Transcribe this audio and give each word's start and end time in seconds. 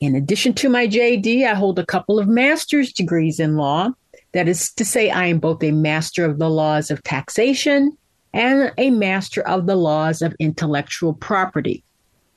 In 0.00 0.16
addition 0.16 0.54
to 0.54 0.70
my 0.70 0.88
JD, 0.88 1.46
I 1.46 1.54
hold 1.54 1.78
a 1.78 1.84
couple 1.84 2.18
of 2.18 2.26
master's 2.26 2.90
degrees 2.90 3.38
in 3.38 3.56
law. 3.56 3.90
That 4.32 4.48
is 4.48 4.72
to 4.74 4.84
say, 4.84 5.10
I 5.10 5.26
am 5.26 5.38
both 5.40 5.62
a 5.62 5.72
master 5.72 6.24
of 6.24 6.38
the 6.38 6.48
laws 6.48 6.90
of 6.90 7.02
taxation 7.02 7.96
and 8.32 8.72
a 8.78 8.90
master 8.90 9.46
of 9.46 9.66
the 9.66 9.76
laws 9.76 10.22
of 10.22 10.34
intellectual 10.38 11.12
property. 11.12 11.84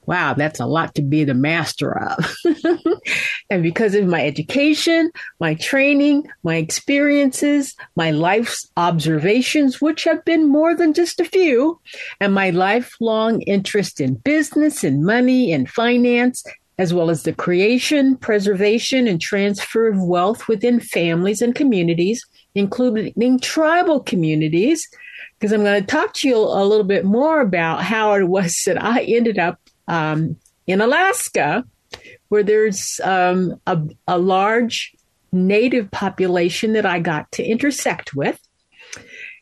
Wow, 0.06 0.34
that's 0.34 0.60
a 0.60 0.66
lot 0.66 0.96
to 0.96 1.02
be 1.02 1.24
the 1.24 1.34
master 1.34 1.98
of. 1.98 2.36
and 3.50 3.64
because 3.64 3.96
of 3.96 4.06
my 4.08 4.26
education, 4.26 5.10
my 5.40 5.54
training, 5.56 6.28
my 6.44 6.58
experiences, 6.58 7.74
my 7.96 8.12
life's 8.12 8.70
observations, 8.76 9.80
which 9.80 10.04
have 10.04 10.26
been 10.26 10.50
more 10.50 10.76
than 10.76 10.94
just 10.94 11.22
a 11.22 11.26
few, 11.26 11.80
and 12.20 12.34
my 12.34 12.50
lifelong 12.50 13.42
interest 13.44 14.02
in 14.02 14.16
business 14.16 14.84
and 14.84 15.06
money 15.06 15.54
and 15.54 15.70
finance 15.70 16.44
as 16.78 16.94
well 16.94 17.10
as 17.10 17.24
the 17.24 17.34
creation, 17.34 18.16
preservation, 18.18 19.08
and 19.08 19.22
transfer 19.22 19.88
of 19.88 20.02
wealth 20.02 20.48
within 20.48 20.80
families 20.80 21.42
and 21.42 21.54
communities, 21.54 22.26
including 22.56 23.40
tribal 23.40 24.00
communities. 24.00 24.88
Because 25.40 25.52
I'm 25.52 25.64
going 25.64 25.82
to 25.82 25.86
talk 25.88 26.14
to 26.16 26.28
you 26.28 26.38
a 26.38 26.66
little 26.66 26.86
bit 26.86 27.06
more 27.06 27.42
about 27.42 27.84
how 27.84 28.14
it 28.14 28.24
was 28.24 28.62
that 28.66 28.82
I 28.82 29.02
ended 29.02 29.38
up 29.38 29.60
um, 29.88 30.36
in 30.66 30.82
Alaska, 30.82 31.66
where 32.30 32.44
there's 32.44 33.00
um, 33.04 33.60
a, 33.68 33.80
a 34.08 34.18
large 34.18 34.96
native 35.32 35.92
population 35.92 36.74
that 36.74 36.86
I 36.86 37.00
got 37.00 37.32
to 37.34 37.44
intersect 37.44 38.16
with. 38.16 38.40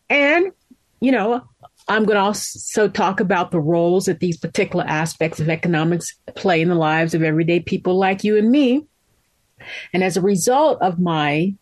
And, 0.10 0.52
you 1.00 1.12
know, 1.12 1.44
I'm 1.92 2.06
going 2.06 2.16
to 2.16 2.22
also 2.22 2.88
talk 2.88 3.20
about 3.20 3.52
the 3.52 3.60
roles 3.60 4.06
that 4.06 4.22
these 4.22 4.38
particular 4.38 4.86
aspects 4.88 5.42
of 5.42 5.50
economics 5.50 6.16
play 6.36 6.62
in 6.62 6.70
the 6.70 6.76
lives 6.76 7.14
of 7.14 7.22
everyday 7.22 7.60
people 7.60 7.98
like 7.98 8.24
you 8.24 8.38
and 8.38 8.50
me. 8.50 8.86
And 9.92 10.02
as 10.02 10.16
a 10.16 10.22
result 10.22 10.82
of 10.82 11.00
my 11.00 11.54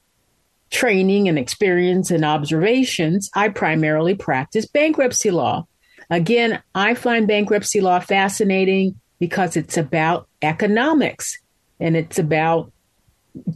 training 0.69 1.27
and 1.27 1.39
experience 1.39 2.11
and 2.11 2.23
observations, 2.23 3.31
I 3.33 3.49
primarily 3.49 4.13
practice 4.13 4.67
bankruptcy 4.67 5.31
law. 5.31 5.65
Again, 6.11 6.61
I 6.75 6.93
find 6.93 7.27
bankruptcy 7.27 7.81
law 7.81 7.99
fascinating 7.99 8.99
because 9.19 9.57
it's 9.57 9.77
about 9.77 10.27
economics 10.43 11.39
and 11.79 11.97
it's 11.97 12.19
about 12.19 12.71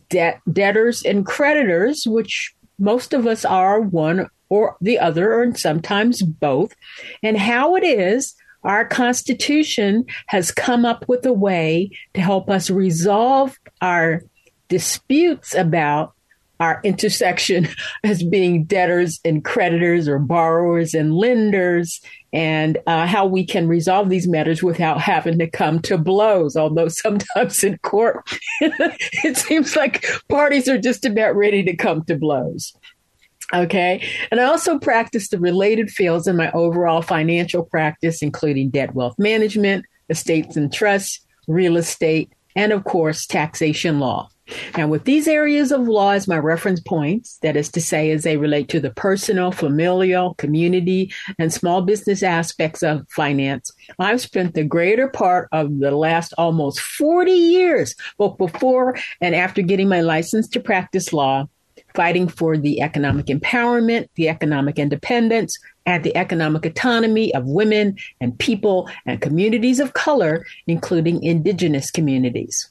debt, 0.10 0.42
debtors 0.52 1.04
and 1.04 1.24
creditors, 1.24 2.06
which 2.08 2.56
most 2.80 3.14
of 3.14 3.28
us 3.28 3.46
are 3.46 3.80
one 3.80 4.28
or 4.54 4.78
the 4.82 5.00
other, 5.00 5.34
or 5.34 5.56
sometimes 5.56 6.22
both, 6.22 6.76
and 7.24 7.40
how 7.40 7.76
it 7.76 7.84
is 7.84 8.36
our 8.64 8.86
Constitution 8.86 10.06
has 10.28 10.52
come 10.52 10.86
up 10.86 11.10
with 11.10 11.26
a 11.26 11.34
way 11.34 11.90
to 12.14 12.22
help 12.22 12.52
us 12.52 12.70
resolve 12.70 13.58
our 13.82 14.22
disputes 14.70 15.56
about 15.56 16.14
our 16.60 16.80
intersection 16.84 17.68
as 18.04 18.22
being 18.22 18.64
debtors 18.66 19.20
and 19.26 19.44
creditors 19.44 20.08
or 20.08 20.20
borrowers 20.20 20.94
and 20.94 21.16
lenders 21.16 22.00
and 22.32 22.78
uh, 22.86 23.08
how 23.08 23.26
we 23.26 23.46
can 23.46 23.68
resolve 23.68 24.10
these 24.10 24.28
matters 24.28 24.62
without 24.62 25.02
having 25.02 25.40
to 25.40 25.50
come 25.50 25.80
to 25.80 25.98
blows. 25.98 26.56
Although 26.56 26.88
sometimes 26.90 27.64
in 27.64 27.80
court, 27.80 28.24
it 28.62 29.36
seems 29.36 29.76
like 29.76 30.06
parties 30.30 30.70
are 30.70 30.80
just 30.80 31.06
about 31.06 31.36
ready 31.36 31.64
to 31.64 31.76
come 31.76 32.04
to 32.06 32.16
blows. 32.16 32.72
Okay. 33.54 34.04
And 34.32 34.40
I 34.40 34.46
also 34.46 34.80
practice 34.80 35.30
the 35.30 35.40
related 35.40 35.92
fields 35.92 36.28
in 36.28 36.36
my 36.36 36.52
overall 36.52 37.02
financial 37.02 37.64
practice, 37.64 38.22
including 38.22 38.72
debt 38.72 38.96
wealth 38.96 39.16
management, 39.20 39.86
estates 40.10 40.58
and 40.58 40.74
trusts, 40.74 41.20
real 41.48 41.78
estate, 41.78 42.32
and 42.56 42.72
of 42.72 42.84
course, 42.84 43.26
taxation 43.26 44.00
law. 44.00 44.30
Now, 44.78 44.88
with 44.88 45.06
these 45.06 45.28
areas 45.28 45.72
of 45.72 45.88
law 45.88 46.12
as 46.12 46.28
my 46.28 46.38
reference 46.38 46.82
points, 46.82 47.38
that 47.42 47.56
is 47.56 47.70
to 47.70 47.82
say, 47.82 48.12
as 48.12 48.24
they 48.24 48.36
relate 48.36 48.68
to 48.70 48.80
the 48.80 48.92
personal, 48.92 49.52
familial, 49.52 50.34
community, 50.36 51.14
and 51.40 51.54
small 51.54 51.82
business 51.82 52.24
aspects 52.24 52.84
of 52.84 53.08
finance, 53.10 53.72
I've 54.00 54.20
spent 54.20 54.54
the 54.54 54.66
greater 54.66 55.08
part 55.08 55.48
of 55.54 55.80
the 55.80 55.92
last 55.92 56.34
almost 56.38 56.82
40 56.82 57.32
years, 57.32 57.96
both 58.18 58.38
before 58.38 58.98
and 59.22 59.34
after 59.34 59.62
getting 59.62 59.88
my 59.88 60.02
license 60.02 60.50
to 60.50 60.60
practice 60.60 61.14
law, 61.14 61.48
fighting 61.96 62.28
for 62.28 62.58
the 62.58 62.82
economic 62.82 63.28
empowerment, 63.28 64.08
the 64.16 64.30
economic 64.30 64.80
independence, 64.80 65.58
and 65.86 66.04
the 66.04 66.16
economic 66.16 66.66
autonomy 66.66 67.34
of 67.36 67.46
women 67.46 67.98
and 68.22 68.38
people 68.40 68.90
and 69.06 69.22
communities 69.22 69.80
of 69.80 69.94
color, 69.94 70.46
including 70.68 71.24
indigenous 71.24 71.92
communities. 71.92 72.70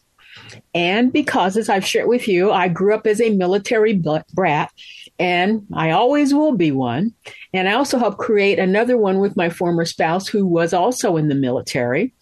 And 0.75 1.13
because, 1.13 1.57
as 1.57 1.69
I've 1.69 1.87
shared 1.87 2.09
with 2.09 2.27
you, 2.27 2.51
I 2.51 2.69
grew 2.69 2.95
up 2.95 3.07
as 3.07 3.21
a 3.21 3.31
military 3.31 4.03
brat, 4.35 4.73
and 5.19 5.67
I 5.75 5.91
always 5.91 6.33
will 6.33 6.57
be 6.57 6.73
one. 6.73 7.15
And 7.53 7.69
I 7.69 7.75
also 7.75 7.99
helped 7.99 8.19
create 8.19 8.59
another 8.59 8.97
one 8.97 9.19
with 9.19 9.37
my 9.37 9.51
former 9.51 9.85
spouse, 9.85 10.27
who 10.27 10.47
was 10.47 10.73
also 10.73 11.17
in 11.17 11.29
the 11.29 11.35
military. 11.35 12.15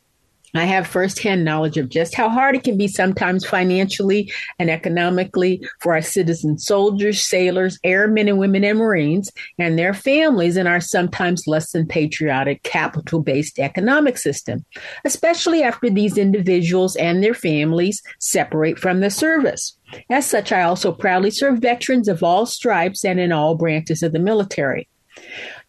I 0.54 0.64
have 0.64 0.86
firsthand 0.86 1.44
knowledge 1.44 1.76
of 1.76 1.88
just 1.88 2.14
how 2.14 2.28
hard 2.28 2.56
it 2.56 2.64
can 2.64 2.76
be 2.76 2.88
sometimes 2.88 3.46
financially 3.46 4.32
and 4.58 4.70
economically 4.70 5.66
for 5.80 5.94
our 5.94 6.02
citizen 6.02 6.58
soldiers, 6.58 7.20
sailors, 7.20 7.78
airmen 7.84 8.28
and 8.28 8.38
women 8.38 8.64
and 8.64 8.78
Marines 8.78 9.30
and 9.58 9.78
their 9.78 9.94
families 9.94 10.56
in 10.56 10.66
our 10.66 10.80
sometimes 10.80 11.46
less 11.46 11.72
than 11.72 11.86
patriotic 11.86 12.62
capital 12.62 13.20
based 13.20 13.58
economic 13.58 14.18
system, 14.18 14.64
especially 15.04 15.62
after 15.62 15.88
these 15.90 16.18
individuals 16.18 16.96
and 16.96 17.22
their 17.22 17.34
families 17.34 18.02
separate 18.18 18.78
from 18.78 19.00
the 19.00 19.10
service. 19.10 19.76
As 20.08 20.26
such, 20.26 20.52
I 20.52 20.62
also 20.62 20.92
proudly 20.92 21.30
serve 21.30 21.58
veterans 21.58 22.08
of 22.08 22.22
all 22.22 22.46
stripes 22.46 23.04
and 23.04 23.18
in 23.18 23.32
all 23.32 23.56
branches 23.56 24.02
of 24.02 24.12
the 24.12 24.18
military. 24.18 24.88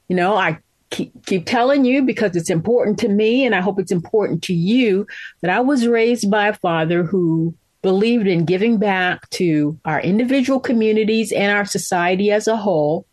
You 0.07 0.15
know, 0.15 0.35
I 0.35 0.59
keep, 0.91 1.25
keep 1.25 1.45
telling 1.45 1.85
you 1.85 2.03
because 2.03 2.35
it's 2.35 2.49
important 2.49 2.99
to 2.99 3.09
me 3.09 3.45
and 3.45 3.55
I 3.55 3.61
hope 3.61 3.79
it's 3.79 3.91
important 3.91 4.43
to 4.43 4.53
you 4.53 5.07
that 5.41 5.49
I 5.49 5.59
was 5.59 5.87
raised 5.87 6.29
by 6.29 6.49
a 6.49 6.53
father 6.53 7.03
who 7.03 7.55
believed 7.81 8.27
in 8.27 8.45
giving 8.45 8.77
back 8.77 9.27
to 9.31 9.79
our 9.85 9.99
individual 10.01 10.59
communities 10.59 11.31
and 11.31 11.51
our 11.51 11.65
society 11.65 12.31
as 12.31 12.47
a 12.47 12.55
whole. 12.55 13.07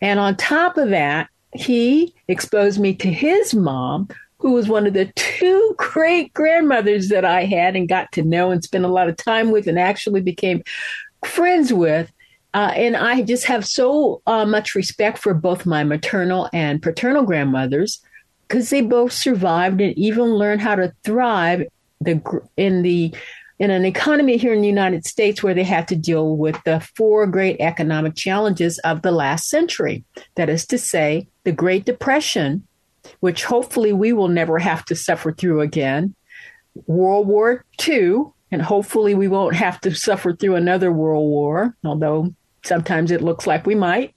And 0.00 0.18
on 0.18 0.36
top 0.36 0.76
of 0.76 0.90
that, 0.90 1.28
he 1.54 2.14
exposed 2.28 2.80
me 2.80 2.94
to 2.96 3.12
his 3.12 3.54
mom, 3.54 4.08
who 4.38 4.52
was 4.52 4.68
one 4.68 4.86
of 4.86 4.94
the 4.94 5.12
two 5.14 5.74
great 5.78 6.32
grandmothers 6.34 7.08
that 7.10 7.24
I 7.24 7.44
had 7.44 7.76
and 7.76 7.88
got 7.88 8.10
to 8.12 8.22
know 8.22 8.50
and 8.50 8.64
spend 8.64 8.84
a 8.84 8.88
lot 8.88 9.08
of 9.08 9.16
time 9.16 9.50
with 9.50 9.68
and 9.68 9.78
actually 9.78 10.22
became 10.22 10.62
friends 11.24 11.72
with. 11.72 12.12
Uh, 12.54 12.72
and 12.74 12.96
I 12.96 13.22
just 13.22 13.46
have 13.46 13.66
so 13.66 14.20
uh, 14.26 14.44
much 14.44 14.74
respect 14.74 15.18
for 15.18 15.32
both 15.32 15.64
my 15.64 15.84
maternal 15.84 16.50
and 16.52 16.82
paternal 16.82 17.22
grandmothers 17.22 18.00
because 18.46 18.68
they 18.68 18.82
both 18.82 19.12
survived 19.12 19.80
and 19.80 19.96
even 19.96 20.34
learned 20.34 20.60
how 20.60 20.74
to 20.74 20.92
thrive 21.04 21.64
the, 22.00 22.20
in 22.56 22.82
the 22.82 23.14
in 23.58 23.70
an 23.70 23.84
economy 23.84 24.36
here 24.36 24.52
in 24.52 24.60
the 24.60 24.66
United 24.66 25.06
States 25.06 25.40
where 25.40 25.54
they 25.54 25.62
had 25.62 25.86
to 25.86 25.94
deal 25.94 26.36
with 26.36 26.58
the 26.64 26.80
four 26.96 27.28
great 27.28 27.60
economic 27.60 28.16
challenges 28.16 28.80
of 28.80 29.02
the 29.02 29.12
last 29.12 29.48
century. 29.48 30.02
That 30.34 30.48
is 30.48 30.66
to 30.66 30.78
say, 30.78 31.28
the 31.44 31.52
Great 31.52 31.84
Depression, 31.84 32.66
which 33.20 33.44
hopefully 33.44 33.92
we 33.92 34.12
will 34.12 34.26
never 34.26 34.58
have 34.58 34.84
to 34.86 34.96
suffer 34.96 35.30
through 35.30 35.60
again, 35.60 36.14
World 36.86 37.28
War 37.28 37.64
II, 37.86 38.24
and 38.50 38.62
hopefully 38.62 39.14
we 39.14 39.28
won't 39.28 39.54
have 39.54 39.80
to 39.82 39.94
suffer 39.94 40.32
through 40.32 40.56
another 40.56 40.90
world 40.90 41.28
war, 41.28 41.76
although 41.84 42.34
sometimes 42.64 43.10
it 43.10 43.22
looks 43.22 43.46
like 43.46 43.66
we 43.66 43.74
might, 43.74 44.14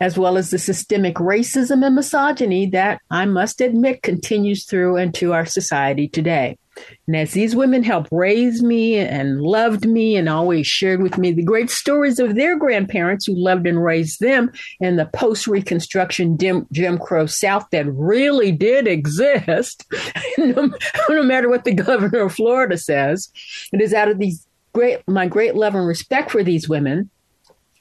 as 0.00 0.18
well 0.18 0.36
as 0.36 0.50
the 0.50 0.58
systemic 0.58 1.16
racism 1.16 1.84
and 1.84 1.94
misogyny 1.94 2.66
that 2.66 3.00
I 3.10 3.24
must 3.24 3.60
admit 3.60 4.02
continues 4.02 4.64
through 4.64 4.96
into 4.96 5.32
our 5.32 5.46
society 5.46 6.08
today. 6.08 6.58
And 7.06 7.16
as 7.16 7.32
these 7.32 7.56
women 7.56 7.82
helped 7.82 8.10
raise 8.12 8.62
me 8.62 8.98
and 8.98 9.40
loved 9.40 9.86
me 9.86 10.16
and 10.16 10.28
always 10.28 10.66
shared 10.66 11.02
with 11.02 11.16
me 11.16 11.32
the 11.32 11.42
great 11.42 11.70
stories 11.70 12.18
of 12.18 12.34
their 12.34 12.58
grandparents 12.58 13.24
who 13.24 13.34
loved 13.34 13.66
and 13.66 13.82
raised 13.82 14.20
them 14.20 14.52
in 14.80 14.96
the 14.96 15.06
post 15.06 15.46
Reconstruction 15.46 16.36
Jim, 16.36 16.66
Jim, 16.72 16.98
Crow 16.98 17.24
South 17.24 17.66
that 17.70 17.86
really 17.86 18.52
did 18.52 18.86
exist, 18.86 19.86
no, 20.38 20.70
no 21.08 21.22
matter 21.22 21.48
what 21.48 21.64
the 21.64 21.74
governor 21.74 22.20
of 22.20 22.34
Florida 22.34 22.76
says, 22.76 23.30
it 23.72 23.80
is 23.80 23.94
out 23.94 24.08
of 24.08 24.18
these 24.18 24.46
great, 24.74 25.00
my 25.08 25.26
great 25.26 25.54
love 25.54 25.74
and 25.74 25.86
respect 25.86 26.30
for 26.30 26.44
these 26.44 26.68
women 26.68 27.10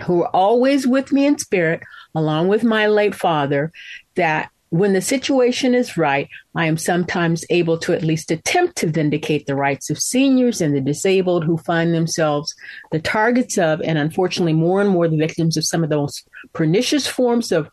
who 0.04 0.18
were 0.18 0.36
always 0.36 0.86
with 0.86 1.12
me 1.12 1.26
in 1.26 1.38
spirit, 1.38 1.82
along 2.14 2.48
with 2.48 2.64
my 2.64 2.88
late 2.88 3.16
father, 3.16 3.72
that 4.16 4.50
when 4.70 4.94
the 4.94 5.02
situation 5.02 5.74
is 5.74 5.96
right, 5.96 6.28
I 6.54 6.66
am 6.66 6.78
sometimes 6.78 7.46
able 7.50 7.78
to 7.80 7.94
at 7.94 8.04
least 8.04 8.32
attempt 8.32 8.76
to 8.78 8.88
vindicate 8.88 9.46
the 9.46 9.56
rights 9.56 9.90
of 9.90 10.00
seniors 10.00 10.60
and 10.60 10.76
the 10.76 10.82
disabled 10.82 11.46
who 11.46 11.58
find 11.58 11.94
themselves 11.94 12.54
the 12.92 13.00
targets 13.00 13.58
of, 13.58 13.80
and 13.82 13.98
unfortunately, 13.98 14.54
more 14.54 14.82
and 14.82 14.90
more 14.90 15.08
the 15.08 15.18
victims 15.18 15.56
of 15.56 15.66
some 15.66 15.84
of 15.84 15.90
those 15.90 16.24
pernicious 16.52 17.08
forms 17.08 17.52
of 17.52 17.70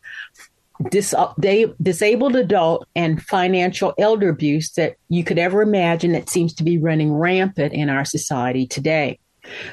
dis- 0.90 1.14
disabled 1.82 2.36
adult 2.36 2.86
and 2.94 3.22
financial 3.22 3.94
elder 3.98 4.28
abuse 4.28 4.70
that 4.72 4.94
you 5.08 5.24
could 5.24 5.38
ever 5.38 5.62
imagine 5.62 6.12
that 6.12 6.30
seems 6.30 6.54
to 6.54 6.64
be 6.64 6.78
running 6.78 7.12
rampant 7.12 7.72
in 7.72 7.88
our 7.88 8.04
society 8.04 8.66
today. 8.66 9.18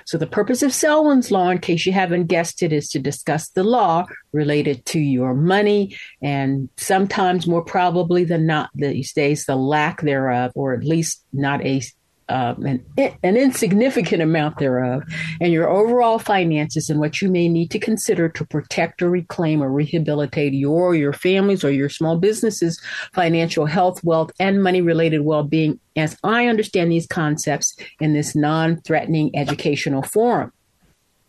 So 0.05 0.17
the 0.17 0.27
purpose 0.27 0.63
of 0.63 0.73
Selwyn's 0.73 1.31
Law, 1.31 1.49
in 1.49 1.59
case 1.59 1.85
you 1.85 1.93
haven't 1.93 2.25
guessed 2.25 2.63
it, 2.63 2.73
is 2.73 2.89
to 2.89 2.99
discuss 2.99 3.49
the 3.49 3.63
law 3.63 4.05
related 4.31 4.85
to 4.87 4.99
your 4.99 5.33
money 5.33 5.97
and 6.21 6.69
sometimes 6.77 7.47
more 7.47 7.63
probably 7.63 8.23
than 8.23 8.45
not 8.45 8.69
these 8.73 9.13
days 9.13 9.45
the 9.45 9.55
lack 9.55 10.01
thereof, 10.01 10.51
or 10.55 10.73
at 10.73 10.83
least 10.83 11.23
not 11.33 11.63
a 11.65 11.81
um, 12.29 12.65
an, 12.65 12.85
an 13.23 13.37
insignificant 13.37 14.21
amount 14.21 14.57
thereof, 14.57 15.03
and 15.41 15.51
your 15.51 15.69
overall 15.69 16.19
finances 16.19 16.89
and 16.89 16.99
what 16.99 17.21
you 17.21 17.29
may 17.29 17.49
need 17.49 17.71
to 17.71 17.79
consider 17.79 18.29
to 18.29 18.45
protect 18.45 19.01
or 19.01 19.09
reclaim 19.09 19.61
or 19.61 19.71
rehabilitate 19.71 20.53
your, 20.53 20.95
your 20.95 21.13
families 21.13 21.63
or 21.63 21.71
your 21.71 21.89
small 21.89 22.17
businesses' 22.17 22.79
financial 23.13 23.65
health, 23.65 24.03
wealth, 24.03 24.31
and 24.39 24.63
money 24.63 24.81
related 24.81 25.21
well 25.21 25.43
being, 25.43 25.79
as 25.95 26.17
I 26.23 26.47
understand 26.47 26.91
these 26.91 27.07
concepts 27.07 27.75
in 27.99 28.13
this 28.13 28.35
non 28.35 28.81
threatening 28.81 29.35
educational 29.35 30.03
forum. 30.03 30.51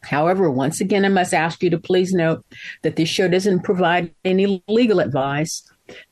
However, 0.02 0.50
once 0.50 0.81
again, 0.81 1.05
I 1.05 1.08
must 1.08 1.35
ask 1.35 1.62
you 1.62 1.70
to 1.70 1.79
please 1.79 2.12
note 2.12 2.44
that 2.82 2.97
this 2.97 3.08
show 3.08 3.29
doesn't 3.29 3.64
provide 3.64 4.14
any 4.25 4.62
legal 4.67 5.00
advice 5.00 5.62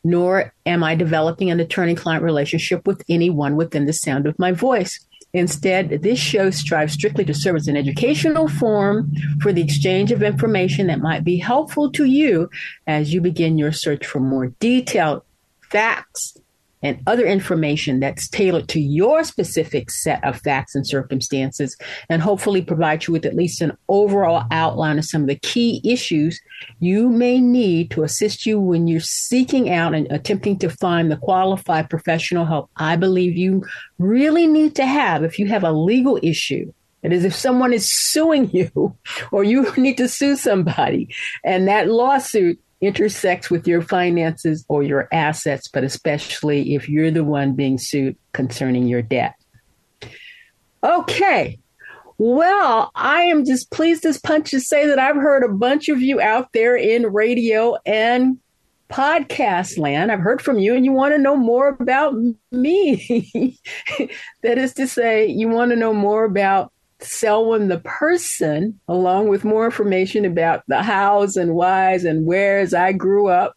nor 0.04 0.52
am 0.66 0.82
I 0.82 0.94
developing 0.94 1.50
an 1.50 1.60
attorney 1.60 1.94
client 1.94 2.24
relationship 2.24 2.86
with 2.86 3.02
anyone 3.08 3.56
within 3.56 3.86
the 3.86 3.92
sound 3.92 4.26
of 4.26 4.38
my 4.38 4.52
voice. 4.52 5.04
Instead, 5.34 6.02
this 6.02 6.18
show 6.18 6.50
strives 6.50 6.94
strictly 6.94 7.24
to 7.26 7.34
serve 7.34 7.56
as 7.56 7.68
an 7.68 7.76
educational 7.76 8.48
forum 8.48 9.12
for 9.42 9.52
the 9.52 9.62
exchange 9.62 10.10
of 10.10 10.22
information 10.22 10.86
that 10.86 11.00
might 11.00 11.22
be 11.22 11.36
helpful 11.36 11.90
to 11.92 12.04
you 12.04 12.48
as 12.86 13.12
you 13.12 13.20
begin 13.20 13.58
your 13.58 13.72
search 13.72 14.06
for 14.06 14.20
more 14.20 14.48
detailed 14.58 15.22
facts 15.60 16.37
and 16.82 17.00
other 17.06 17.26
information 17.26 18.00
that's 18.00 18.28
tailored 18.28 18.68
to 18.68 18.80
your 18.80 19.24
specific 19.24 19.90
set 19.90 20.22
of 20.24 20.40
facts 20.40 20.74
and 20.74 20.86
circumstances, 20.86 21.76
and 22.08 22.22
hopefully 22.22 22.62
provide 22.62 23.06
you 23.06 23.12
with 23.12 23.26
at 23.26 23.34
least 23.34 23.60
an 23.60 23.76
overall 23.88 24.44
outline 24.50 24.98
of 24.98 25.04
some 25.04 25.22
of 25.22 25.28
the 25.28 25.36
key 25.36 25.80
issues 25.84 26.40
you 26.80 27.08
may 27.08 27.40
need 27.40 27.90
to 27.90 28.02
assist 28.02 28.46
you 28.46 28.60
when 28.60 28.86
you're 28.86 29.00
seeking 29.00 29.70
out 29.70 29.94
and 29.94 30.06
attempting 30.10 30.58
to 30.58 30.70
find 30.70 31.10
the 31.10 31.16
qualified 31.16 31.88
professional 31.90 32.44
help 32.44 32.70
I 32.76 32.96
believe 32.96 33.36
you 33.36 33.64
really 33.98 34.46
need 34.46 34.74
to 34.76 34.86
have 34.86 35.22
if 35.22 35.38
you 35.38 35.46
have 35.46 35.64
a 35.64 35.72
legal 35.72 36.18
issue. 36.22 36.72
It 37.02 37.12
is 37.12 37.24
if 37.24 37.34
someone 37.34 37.72
is 37.72 37.90
suing 37.90 38.50
you 38.50 38.96
or 39.32 39.44
you 39.44 39.72
need 39.76 39.96
to 39.98 40.08
sue 40.08 40.36
somebody 40.36 41.08
and 41.44 41.68
that 41.68 41.88
lawsuit 41.88 42.58
intersects 42.80 43.50
with 43.50 43.66
your 43.66 43.82
finances 43.82 44.64
or 44.68 44.82
your 44.82 45.08
assets, 45.12 45.68
but 45.68 45.84
especially 45.84 46.74
if 46.74 46.88
you're 46.88 47.10
the 47.10 47.24
one 47.24 47.54
being 47.54 47.78
sued 47.78 48.16
concerning 48.32 48.86
your 48.86 49.02
debt. 49.02 49.34
Okay. 50.82 51.58
Well, 52.18 52.90
I 52.94 53.22
am 53.22 53.44
just 53.44 53.70
pleased 53.70 54.04
as 54.04 54.18
punch 54.18 54.50
to 54.50 54.60
say 54.60 54.86
that 54.86 54.98
I've 54.98 55.16
heard 55.16 55.44
a 55.44 55.48
bunch 55.48 55.88
of 55.88 56.00
you 56.00 56.20
out 56.20 56.52
there 56.52 56.76
in 56.76 57.12
radio 57.12 57.76
and 57.86 58.38
podcast 58.90 59.78
land. 59.78 60.10
I've 60.10 60.20
heard 60.20 60.42
from 60.42 60.58
you 60.58 60.74
and 60.74 60.84
you 60.84 60.92
want 60.92 61.14
to 61.14 61.18
know 61.18 61.36
more 61.36 61.68
about 61.68 62.14
me. 62.50 63.58
that 64.42 64.58
is 64.58 64.74
to 64.74 64.88
say, 64.88 65.26
you 65.26 65.48
want 65.48 65.70
to 65.70 65.76
know 65.76 65.92
more 65.92 66.24
about 66.24 66.72
Selwyn 67.00 67.68
the 67.68 67.78
person, 67.78 68.78
along 68.88 69.28
with 69.28 69.44
more 69.44 69.64
information 69.64 70.24
about 70.24 70.64
the 70.68 70.82
hows 70.82 71.36
and 71.36 71.54
whys 71.54 72.04
and 72.04 72.26
wheres 72.26 72.74
I 72.74 72.92
grew 72.92 73.28
up 73.28 73.56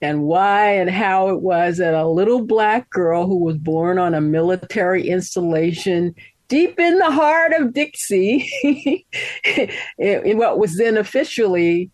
and 0.00 0.22
why 0.22 0.72
and 0.72 0.90
how 0.90 1.28
it 1.28 1.40
was 1.40 1.78
that 1.78 1.94
a 1.94 2.08
little 2.08 2.44
black 2.44 2.90
girl 2.90 3.26
who 3.26 3.38
was 3.38 3.56
born 3.56 3.98
on 3.98 4.14
a 4.14 4.20
military 4.20 5.08
installation 5.08 6.14
deep 6.48 6.78
in 6.78 6.98
the 6.98 7.10
heart 7.10 7.54
of 7.54 7.72
Dixie, 7.72 8.46
in, 9.98 10.36
what 10.36 10.58
was 10.58 10.76
then 10.76 10.98
officially 10.98 11.90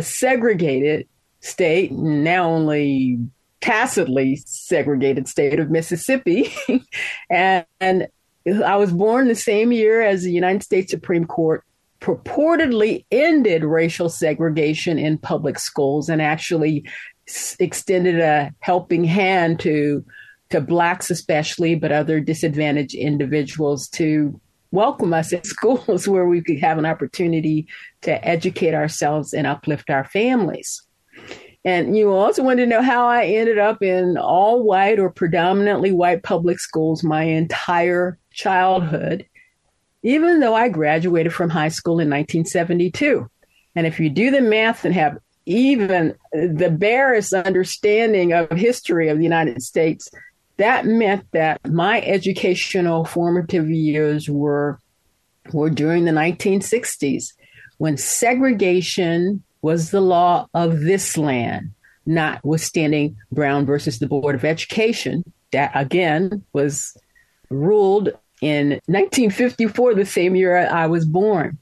segregated 0.00 1.08
state, 1.40 1.90
now 1.90 2.48
only 2.48 3.18
tacitly 3.60 4.36
segregated 4.46 5.26
state 5.26 5.58
of 5.58 5.70
Mississippi, 5.70 6.54
and, 7.30 7.66
and 7.80 8.06
I 8.64 8.76
was 8.76 8.92
born 8.92 9.28
the 9.28 9.34
same 9.34 9.72
year 9.72 10.02
as 10.02 10.22
the 10.22 10.32
United 10.32 10.62
States 10.62 10.90
Supreme 10.90 11.26
Court 11.26 11.64
purportedly 12.00 13.04
ended 13.10 13.64
racial 13.64 14.08
segregation 14.08 14.98
in 14.98 15.18
public 15.18 15.58
schools 15.58 16.08
and 16.08 16.22
actually 16.22 16.84
extended 17.58 18.20
a 18.20 18.52
helping 18.60 19.04
hand 19.04 19.60
to 19.60 20.04
to 20.50 20.60
blacks 20.62 21.10
especially 21.10 21.74
but 21.74 21.92
other 21.92 22.20
disadvantaged 22.20 22.94
individuals 22.94 23.86
to 23.88 24.40
welcome 24.70 25.12
us 25.12 25.32
in 25.32 25.42
schools 25.44 26.08
where 26.08 26.26
we 26.26 26.40
could 26.40 26.58
have 26.58 26.78
an 26.78 26.86
opportunity 26.86 27.66
to 28.02 28.24
educate 28.26 28.74
ourselves 28.74 29.32
and 29.32 29.46
uplift 29.46 29.90
our 29.90 30.04
families. 30.04 30.82
And 31.64 31.96
you 31.96 32.12
also 32.12 32.42
want 32.42 32.60
to 32.60 32.66
know 32.66 32.82
how 32.82 33.06
I 33.06 33.24
ended 33.26 33.58
up 33.58 33.82
in 33.82 34.16
all 34.16 34.62
white 34.62 34.98
or 34.98 35.10
predominantly 35.10 35.90
white 35.90 36.22
public 36.22 36.60
schools 36.60 37.02
my 37.02 37.24
entire 37.24 38.18
childhood, 38.38 39.26
even 40.02 40.38
though 40.38 40.54
I 40.54 40.68
graduated 40.68 41.34
from 41.34 41.50
high 41.50 41.68
school 41.68 41.94
in 41.94 42.08
1972. 42.08 43.28
And 43.74 43.86
if 43.86 43.98
you 43.98 44.08
do 44.08 44.30
the 44.30 44.40
math 44.40 44.84
and 44.84 44.94
have 44.94 45.18
even 45.44 46.14
the 46.32 46.70
barest 46.70 47.32
understanding 47.32 48.32
of 48.32 48.50
history 48.50 49.08
of 49.08 49.18
the 49.18 49.24
United 49.24 49.62
States, 49.62 50.08
that 50.56 50.86
meant 50.86 51.24
that 51.32 51.60
my 51.68 52.00
educational 52.02 53.04
formative 53.04 53.68
years 53.68 54.28
were 54.28 54.78
were 55.52 55.70
during 55.70 56.04
the 56.04 56.12
1960s 56.12 57.32
when 57.78 57.96
segregation 57.96 59.42
was 59.62 59.90
the 59.90 60.00
law 60.00 60.46
of 60.52 60.80
this 60.80 61.16
land, 61.16 61.70
notwithstanding 62.04 63.16
Brown 63.32 63.64
versus 63.64 63.98
the 63.98 64.06
Board 64.06 64.34
of 64.34 64.44
Education. 64.44 65.24
That 65.52 65.72
again 65.74 66.44
was 66.52 66.94
ruled 67.48 68.10
in 68.40 68.70
1954, 68.86 69.94
the 69.94 70.06
same 70.06 70.36
year 70.36 70.68
I 70.68 70.86
was 70.86 71.04
born. 71.04 71.58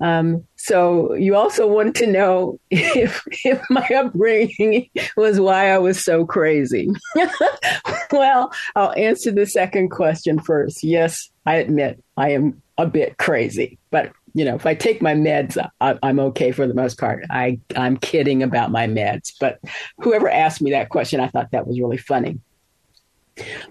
Um, 0.00 0.44
so 0.56 1.12
you 1.14 1.34
also 1.34 1.66
want 1.66 1.96
to 1.96 2.06
know 2.06 2.60
if 2.70 3.22
if 3.44 3.60
my 3.68 3.86
upbringing 3.96 4.88
was 5.16 5.40
why 5.40 5.70
I 5.70 5.78
was 5.78 6.04
so 6.04 6.24
crazy. 6.24 6.88
well, 8.12 8.52
I'll 8.76 8.92
answer 8.92 9.32
the 9.32 9.46
second 9.46 9.90
question 9.90 10.38
first. 10.38 10.84
Yes, 10.84 11.30
I 11.46 11.56
admit 11.56 12.02
I 12.16 12.30
am 12.30 12.62
a 12.76 12.86
bit 12.86 13.18
crazy, 13.18 13.78
but 13.90 14.12
you 14.34 14.44
know, 14.44 14.54
if 14.54 14.66
I 14.66 14.74
take 14.74 15.02
my 15.02 15.14
meds, 15.14 15.56
I, 15.80 15.98
am 16.02 16.20
okay 16.20 16.52
for 16.52 16.66
the 16.66 16.74
most 16.74 16.98
part. 16.98 17.24
I, 17.28 17.58
I'm 17.74 17.96
kidding 17.96 18.42
about 18.42 18.70
my 18.70 18.86
meds. 18.86 19.32
But 19.40 19.58
whoever 19.98 20.28
asked 20.28 20.62
me 20.62 20.70
that 20.70 20.90
question, 20.90 21.18
I 21.18 21.26
thought 21.26 21.50
that 21.50 21.66
was 21.66 21.80
really 21.80 21.96
funny. 21.96 22.38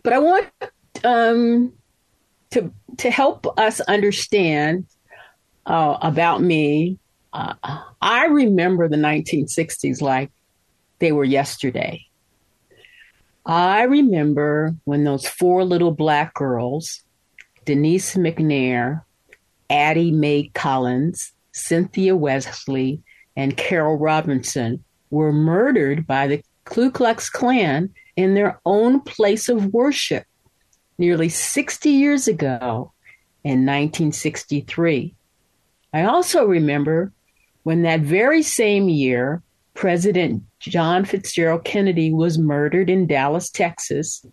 But 0.03 0.11
I 0.11 0.19
want 0.19 0.47
um, 1.05 1.71
to 2.51 2.71
to 2.97 3.11
help 3.11 3.47
us 3.57 3.79
understand 3.81 4.85
uh, 5.65 5.97
about 6.01 6.41
me. 6.41 6.97
Uh, 7.33 7.53
I 8.01 8.25
remember 8.25 8.87
the 8.87 8.97
1960s 8.97 10.01
like 10.01 10.31
they 10.99 11.11
were 11.11 11.25
yesterday. 11.25 12.05
I 13.45 13.83
remember 13.83 14.75
when 14.85 15.03
those 15.03 15.27
four 15.27 15.63
little 15.63 15.91
black 15.91 16.33
girls, 16.33 17.03
Denise 17.65 18.15
McNair, 18.15 19.03
Addie 19.69 20.11
Mae 20.11 20.49
Collins, 20.53 21.31
Cynthia 21.53 22.15
Wesley, 22.15 23.01
and 23.35 23.55
Carole 23.55 23.97
Robertson, 23.97 24.83
were 25.11 25.31
murdered 25.31 26.05
by 26.05 26.27
the 26.27 26.43
Ku 26.65 26.91
Klux 26.91 27.29
Klan 27.29 27.93
in 28.17 28.33
their 28.33 28.59
own 28.65 28.99
place 29.01 29.47
of 29.47 29.73
worship 29.73 30.25
nearly 30.97 31.29
60 31.29 31.89
years 31.89 32.27
ago 32.27 32.91
in 33.43 33.65
1963. 33.65 35.13
I 35.93 36.03
also 36.03 36.45
remember 36.45 37.11
when 37.63 37.83
that 37.83 38.01
very 38.01 38.41
same 38.41 38.89
year, 38.89 39.41
President 39.73 40.43
John 40.59 41.05
Fitzgerald 41.05 41.63
Kennedy 41.63 42.11
was 42.11 42.37
murdered 42.37 42.89
in 42.89 43.07
Dallas, 43.07 43.49
Texas, 43.49 44.25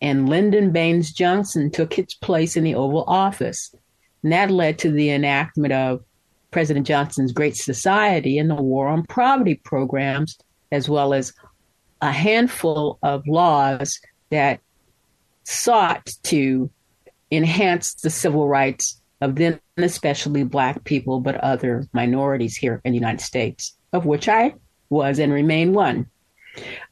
and 0.00 0.28
Lyndon 0.28 0.72
Baines 0.72 1.12
Johnson 1.12 1.70
took 1.70 1.94
his 1.94 2.14
place 2.14 2.56
in 2.56 2.64
the 2.64 2.74
Oval 2.74 3.04
Office. 3.06 3.74
And 4.22 4.32
that 4.32 4.50
led 4.50 4.78
to 4.80 4.90
the 4.90 5.10
enactment 5.10 5.72
of 5.72 6.02
President 6.50 6.86
Johnson's 6.86 7.32
Great 7.32 7.56
Society 7.56 8.38
and 8.38 8.48
the 8.48 8.54
War 8.54 8.88
on 8.88 9.04
Poverty 9.04 9.56
programs, 9.56 10.38
as 10.72 10.88
well 10.88 11.12
as 11.12 11.32
a 12.00 12.12
handful 12.12 12.98
of 13.02 13.26
laws 13.26 14.00
that 14.30 14.60
sought 15.46 16.10
to 16.24 16.70
enhance 17.30 17.94
the 17.94 18.10
civil 18.10 18.48
rights 18.48 19.00
of 19.20 19.36
then 19.36 19.58
especially 19.78 20.44
Black 20.44 20.84
people, 20.84 21.20
but 21.20 21.36
other 21.36 21.86
minorities 21.92 22.56
here 22.56 22.80
in 22.84 22.92
the 22.92 22.98
United 22.98 23.20
States, 23.20 23.74
of 23.92 24.04
which 24.04 24.28
I 24.28 24.54
was 24.90 25.18
and 25.18 25.32
remain 25.32 25.72
one. 25.72 26.06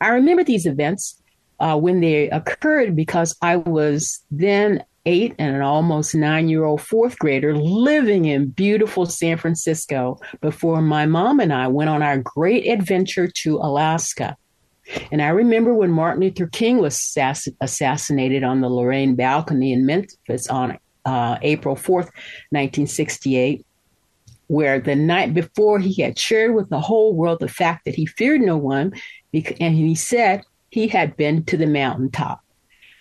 I 0.00 0.08
remember 0.08 0.44
these 0.44 0.66
events 0.66 1.20
uh, 1.60 1.78
when 1.78 2.00
they 2.00 2.30
occurred 2.30 2.96
because 2.96 3.36
I 3.42 3.56
was 3.56 4.22
then 4.30 4.84
eight 5.06 5.34
and 5.38 5.54
an 5.54 5.62
almost 5.62 6.14
nine 6.14 6.48
year 6.48 6.64
old 6.64 6.80
fourth 6.80 7.18
grader 7.18 7.56
living 7.56 8.24
in 8.24 8.50
beautiful 8.50 9.06
San 9.06 9.36
Francisco 9.36 10.18
before 10.40 10.80
my 10.80 11.06
mom 11.06 11.40
and 11.40 11.52
I 11.52 11.68
went 11.68 11.90
on 11.90 12.02
our 12.02 12.18
great 12.18 12.66
adventure 12.66 13.28
to 13.28 13.56
Alaska. 13.56 14.36
And 15.10 15.22
I 15.22 15.28
remember 15.28 15.74
when 15.74 15.90
Martin 15.90 16.22
Luther 16.22 16.46
King 16.46 16.78
was 16.78 16.94
assass- 16.96 17.54
assassinated 17.60 18.44
on 18.44 18.60
the 18.60 18.68
Lorraine 18.68 19.14
balcony 19.14 19.72
in 19.72 19.86
Memphis 19.86 20.48
on 20.48 20.78
uh, 21.04 21.38
April 21.42 21.76
4th, 21.76 22.10
1968, 22.50 23.64
where 24.46 24.80
the 24.80 24.96
night 24.96 25.34
before 25.34 25.78
he 25.78 26.02
had 26.02 26.18
shared 26.18 26.54
with 26.54 26.68
the 26.70 26.80
whole 26.80 27.14
world 27.14 27.40
the 27.40 27.48
fact 27.48 27.84
that 27.84 27.94
he 27.94 28.06
feared 28.06 28.40
no 28.40 28.56
one, 28.56 28.92
and 29.32 29.74
he 29.74 29.94
said 29.94 30.42
he 30.70 30.88
had 30.88 31.16
been 31.16 31.44
to 31.44 31.56
the 31.56 31.66
mountaintop. 31.66 32.40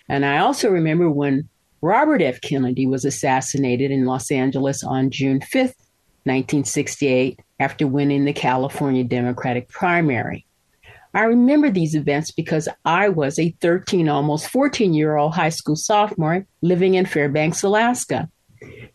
And 0.08 0.24
I 0.24 0.38
also 0.38 0.68
remember 0.68 1.10
when 1.10 1.48
Robert 1.80 2.22
F. 2.22 2.40
Kennedy 2.40 2.86
was 2.86 3.04
assassinated 3.04 3.90
in 3.90 4.06
Los 4.06 4.30
Angeles 4.30 4.82
on 4.82 5.10
June 5.10 5.40
5th, 5.40 5.76
1968, 6.24 7.40
after 7.60 7.86
winning 7.86 8.24
the 8.24 8.32
California 8.32 9.04
Democratic 9.04 9.68
primary. 9.68 10.46
I 11.14 11.22
remember 11.22 11.70
these 11.70 11.94
events 11.94 12.32
because 12.32 12.68
I 12.84 13.08
was 13.08 13.38
a 13.38 13.54
13, 13.60 14.08
almost 14.08 14.48
14 14.48 14.92
year 14.94 15.16
old 15.16 15.34
high 15.34 15.50
school 15.50 15.76
sophomore 15.76 16.44
living 16.60 16.94
in 16.94 17.06
Fairbanks, 17.06 17.62
Alaska. 17.62 18.28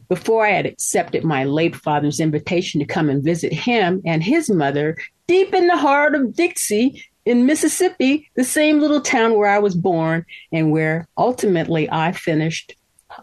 Before 0.10 0.46
I 0.46 0.52
had 0.52 0.66
accepted 0.66 1.24
my 1.24 1.46
late 1.46 1.76
father's 1.76 2.20
invitation 2.20 2.80
to 2.80 2.86
come 2.86 3.10
and 3.10 3.24
visit 3.24 3.54
him 3.54 4.02
and 4.06 4.24
his 4.24 4.50
mother 4.50 4.98
deep 5.28 5.54
in 5.54 5.68
the 5.68 5.78
heart 5.78 6.16
of 6.16 6.36
Dixie 6.36 7.06
in 7.26 7.46
Mississippi, 7.46 8.28
the 8.36 8.44
same 8.44 8.80
little 8.80 9.02
town 9.02 9.38
where 9.38 9.50
I 9.50 9.60
was 9.60 9.76
born 9.76 10.26
and 10.52 10.72
where 10.72 11.08
ultimately 11.18 11.90
I 11.90 12.12
finished 12.12 12.76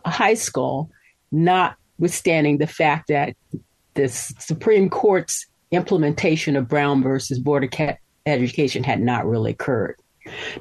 high 0.06 0.34
school, 0.34 0.90
notwithstanding 1.32 2.58
the 2.58 2.66
fact 2.66 3.08
that 3.08 3.36
the 3.94 4.08
Supreme 4.08 4.88
Court's 4.88 5.46
implementation 5.72 6.54
of 6.54 6.68
Brown 6.68 7.02
versus 7.02 7.40
Board 7.40 7.64
of 7.64 7.70
education 8.26 8.85
had 8.85 9.00
not 9.00 9.26
really 9.26 9.52
occurred. 9.52 9.97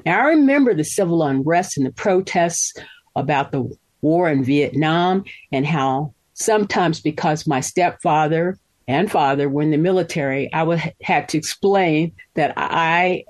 Now, 0.04 0.20
I 0.20 0.28
remember 0.28 0.74
the 0.74 0.84
civil 0.84 1.22
unrest 1.22 1.76
and 1.76 1.86
the 1.86 1.92
protests 1.92 2.74
about 3.14 3.52
the 3.52 3.76
war 4.00 4.30
in 4.30 4.44
Vietnam 4.44 5.24
and 5.50 5.66
how 5.66 6.14
sometimes 6.34 7.00
because 7.00 7.46
my 7.46 7.60
stepfather 7.60 8.58
and 8.86 9.10
father 9.10 9.48
were 9.48 9.62
in 9.62 9.72
the 9.72 9.78
military, 9.78 10.52
I 10.52 10.62
would 10.62 10.80
had 11.02 11.28
to 11.30 11.38
explain 11.38 12.12
that 12.34 12.52
I 12.56 13.24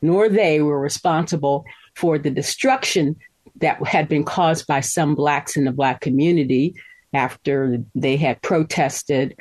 nor 0.00 0.28
they 0.28 0.62
were 0.62 0.80
responsible 0.80 1.64
for 1.94 2.18
the 2.18 2.30
destruction 2.30 3.16
that 3.56 3.84
had 3.84 4.08
been 4.08 4.24
caused 4.24 4.66
by 4.66 4.80
some 4.80 5.14
blacks 5.14 5.56
in 5.56 5.64
the 5.64 5.72
black 5.72 6.00
community 6.00 6.74
after 7.12 7.82
they 7.94 8.16
had 8.16 8.40
protested 8.42 9.36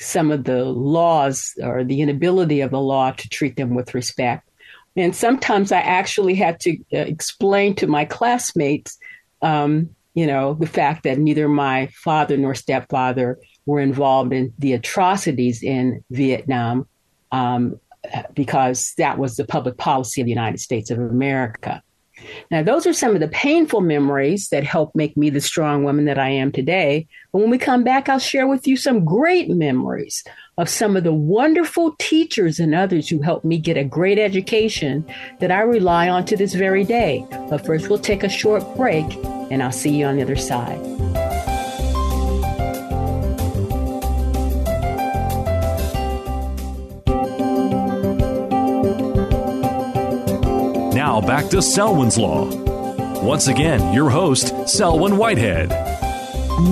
some 0.00 0.30
of 0.30 0.44
the 0.44 0.64
laws 0.64 1.54
or 1.62 1.84
the 1.84 2.00
inability 2.00 2.62
of 2.62 2.70
the 2.70 2.80
law 2.80 3.12
to 3.12 3.28
treat 3.28 3.56
them 3.56 3.74
with 3.74 3.94
respect. 3.94 4.48
And 4.96 5.14
sometimes 5.14 5.72
I 5.72 5.80
actually 5.80 6.34
had 6.34 6.58
to 6.60 6.76
uh, 6.92 6.98
explain 6.98 7.74
to 7.76 7.86
my 7.86 8.06
classmates, 8.06 8.98
um, 9.42 9.90
you 10.14 10.26
know, 10.26 10.54
the 10.54 10.66
fact 10.66 11.04
that 11.04 11.18
neither 11.18 11.48
my 11.48 11.88
father 11.94 12.36
nor 12.36 12.54
stepfather 12.54 13.38
were 13.66 13.80
involved 13.80 14.32
in 14.32 14.52
the 14.58 14.72
atrocities 14.72 15.62
in 15.62 16.02
Vietnam 16.10 16.88
um, 17.30 17.78
because 18.34 18.94
that 18.96 19.18
was 19.18 19.36
the 19.36 19.44
public 19.44 19.76
policy 19.76 20.20
of 20.20 20.24
the 20.24 20.30
United 20.32 20.58
States 20.58 20.90
of 20.90 20.98
America. 20.98 21.82
Now, 22.50 22.62
those 22.62 22.86
are 22.86 22.92
some 22.92 23.14
of 23.14 23.20
the 23.20 23.28
painful 23.28 23.80
memories 23.80 24.48
that 24.48 24.64
helped 24.64 24.96
make 24.96 25.16
me 25.16 25.30
the 25.30 25.40
strong 25.40 25.84
woman 25.84 26.04
that 26.06 26.18
I 26.18 26.30
am 26.30 26.52
today. 26.52 27.06
But 27.32 27.40
when 27.40 27.50
we 27.50 27.58
come 27.58 27.84
back, 27.84 28.08
I'll 28.08 28.18
share 28.18 28.46
with 28.46 28.66
you 28.66 28.76
some 28.76 29.04
great 29.04 29.48
memories 29.50 30.24
of 30.58 30.68
some 30.68 30.96
of 30.96 31.04
the 31.04 31.12
wonderful 31.12 31.94
teachers 31.98 32.58
and 32.58 32.74
others 32.74 33.08
who 33.08 33.22
helped 33.22 33.44
me 33.44 33.58
get 33.58 33.76
a 33.76 33.84
great 33.84 34.18
education 34.18 35.04
that 35.40 35.50
I 35.50 35.60
rely 35.60 36.08
on 36.08 36.24
to 36.26 36.36
this 36.36 36.54
very 36.54 36.84
day. 36.84 37.26
But 37.48 37.64
first, 37.64 37.88
we'll 37.88 37.98
take 37.98 38.24
a 38.24 38.28
short 38.28 38.64
break, 38.76 39.06
and 39.50 39.62
I'll 39.62 39.72
see 39.72 39.96
you 39.96 40.06
on 40.06 40.16
the 40.16 40.22
other 40.22 40.36
side. 40.36 40.78
Now 51.10 51.20
back 51.20 51.48
to 51.48 51.60
Selwyn's 51.60 52.16
Law. 52.16 52.44
Once 53.20 53.48
again, 53.48 53.92
your 53.92 54.10
host, 54.10 54.54
Selwyn 54.68 55.16
Whitehead. 55.16 55.68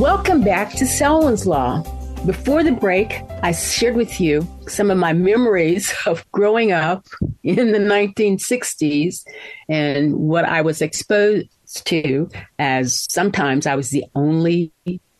Welcome 0.00 0.44
back 0.44 0.74
to 0.74 0.86
Selwyn's 0.86 1.44
Law. 1.44 1.82
Before 2.24 2.62
the 2.62 2.70
break, 2.70 3.20
I 3.42 3.50
shared 3.50 3.96
with 3.96 4.20
you 4.20 4.46
some 4.68 4.92
of 4.92 4.96
my 4.96 5.12
memories 5.12 5.92
of 6.06 6.24
growing 6.30 6.70
up 6.70 7.04
in 7.42 7.72
the 7.72 7.80
1960s 7.80 9.24
and 9.68 10.14
what 10.14 10.44
I 10.44 10.60
was 10.60 10.82
exposed 10.82 11.48
to 11.86 12.30
as 12.60 13.06
sometimes 13.10 13.66
I 13.66 13.74
was 13.74 13.90
the 13.90 14.04
only 14.14 14.72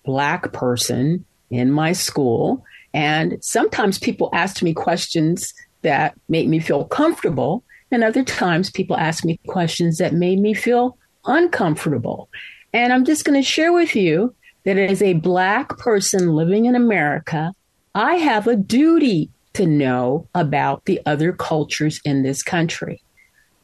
black 0.05 0.53
person 0.53 1.25
in 1.51 1.73
my 1.73 1.91
school. 1.91 2.65
And 2.95 3.39
sometimes 3.41 3.99
people 3.99 4.31
asked 4.33 4.63
me 4.63 4.75
questions 4.75 5.55
that 5.83 6.15
made 6.29 6.49
me 6.49 6.61
feel 6.61 6.85
comfortable 6.85 7.65
and 7.91 8.05
other 8.05 8.23
times 8.23 8.71
people 8.71 8.97
ask 8.97 9.25
me 9.25 9.41
questions 9.47 9.99
that 9.99 10.13
made 10.13 10.39
me 10.39 10.55
feel 10.55 10.99
uncomfortable. 11.25 12.29
And 12.73 12.93
I'm 12.93 13.05
just 13.05 13.25
going 13.25 13.41
to 13.41 13.47
share 13.47 13.73
with 13.73 13.97
you 13.97 14.35
that 14.65 14.77
as 14.77 15.01
a 15.01 15.15
Black 15.15 15.79
person 15.79 16.35
living 16.35 16.67
in 16.67 16.75
America, 16.75 17.55
I 17.95 18.17
have 18.17 18.47
a 18.47 18.57
duty 18.57 19.31
to 19.55 19.67
know 19.67 20.29
about 20.35 20.85
the 20.85 21.01
other 21.07 21.33
cultures 21.33 22.01
in 22.05 22.23
this 22.23 22.43
country. 22.43 23.03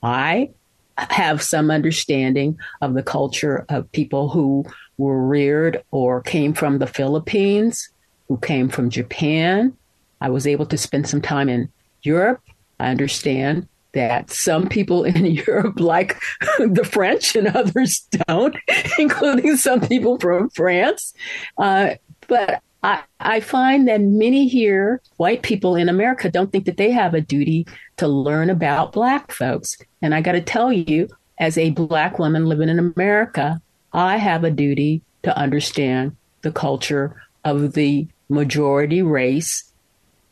I 0.03 0.51
have 0.97 1.43
some 1.43 1.71
understanding 1.71 2.59
of 2.81 2.95
the 2.95 3.03
culture 3.03 3.67
of 3.69 3.91
people 3.93 4.29
who 4.29 4.65
were 4.97 5.27
reared 5.27 5.83
or 5.91 6.21
came 6.23 6.55
from 6.55 6.79
the 6.79 6.87
Philippines, 6.87 7.91
who 8.29 8.39
came 8.39 8.69
from 8.69 8.91
Japan. 8.91 9.77
I 10.21 10.31
was 10.31 10.47
able 10.47 10.67
to 10.67 10.79
spend 10.79 11.09
some 11.09 11.21
time 11.21 11.49
in 11.49 11.69
Europe. 12.03 12.41
I 12.81 12.91
understand 12.91 13.69
that 13.95 14.31
some 14.31 14.69
people 14.69 15.05
in 15.05 15.25
Europe 15.47 15.81
like 15.81 16.21
the 16.59 16.85
French 16.85 17.35
and 17.35 17.49
others 17.49 18.07
don't, 18.27 18.57
including 18.99 19.57
some 19.57 19.81
people 19.81 20.19
from 20.19 20.51
France. 20.51 21.15
Uh, 21.59 21.95
but 22.29 22.63
I, 22.83 23.03
I 23.21 23.41
find 23.41 23.89
that 23.89 24.01
many 24.03 24.47
here, 24.47 25.01
white 25.17 25.43
people 25.43 25.75
in 25.75 25.89
America, 25.89 26.31
don't 26.31 26.53
think 26.53 26.67
that 26.67 26.77
they 26.77 26.91
have 26.91 27.15
a 27.15 27.21
duty 27.21 27.67
to 27.97 28.07
learn 28.07 28.51
about 28.51 28.93
Black 28.93 29.33
folks. 29.33 29.79
And 30.03 30.15
I 30.15 30.21
got 30.21 30.33
to 30.33 30.41
tell 30.41 30.73
you, 30.73 31.09
as 31.39 31.57
a 31.57 31.71
Black 31.71 32.19
woman 32.19 32.47
living 32.47 32.69
in 32.69 32.79
America, 32.79 33.61
I 33.93 34.19
have 34.19 34.45
a 34.45 34.51
duty 34.51 35.03
to 35.23 35.37
understand 35.37 36.17
the 36.43 36.53
culture 36.53 37.23
of 37.45 37.73
the 37.73 38.07
majority 38.29 39.03
race 39.03 39.73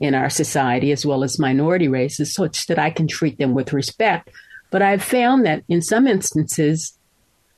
in 0.02 0.14
our 0.14 0.28
society 0.28 0.90
as 0.90 1.06
well 1.06 1.22
as 1.22 1.38
minority 1.38 1.88
races 1.88 2.34
such 2.34 2.66
that 2.66 2.78
I 2.78 2.90
can 2.90 3.06
treat 3.06 3.38
them 3.38 3.54
with 3.54 3.72
respect. 3.72 4.28
But 4.70 4.82
I've 4.82 5.02
found 5.02 5.46
that 5.46 5.62
in 5.68 5.80
some 5.80 6.08
instances, 6.08 6.98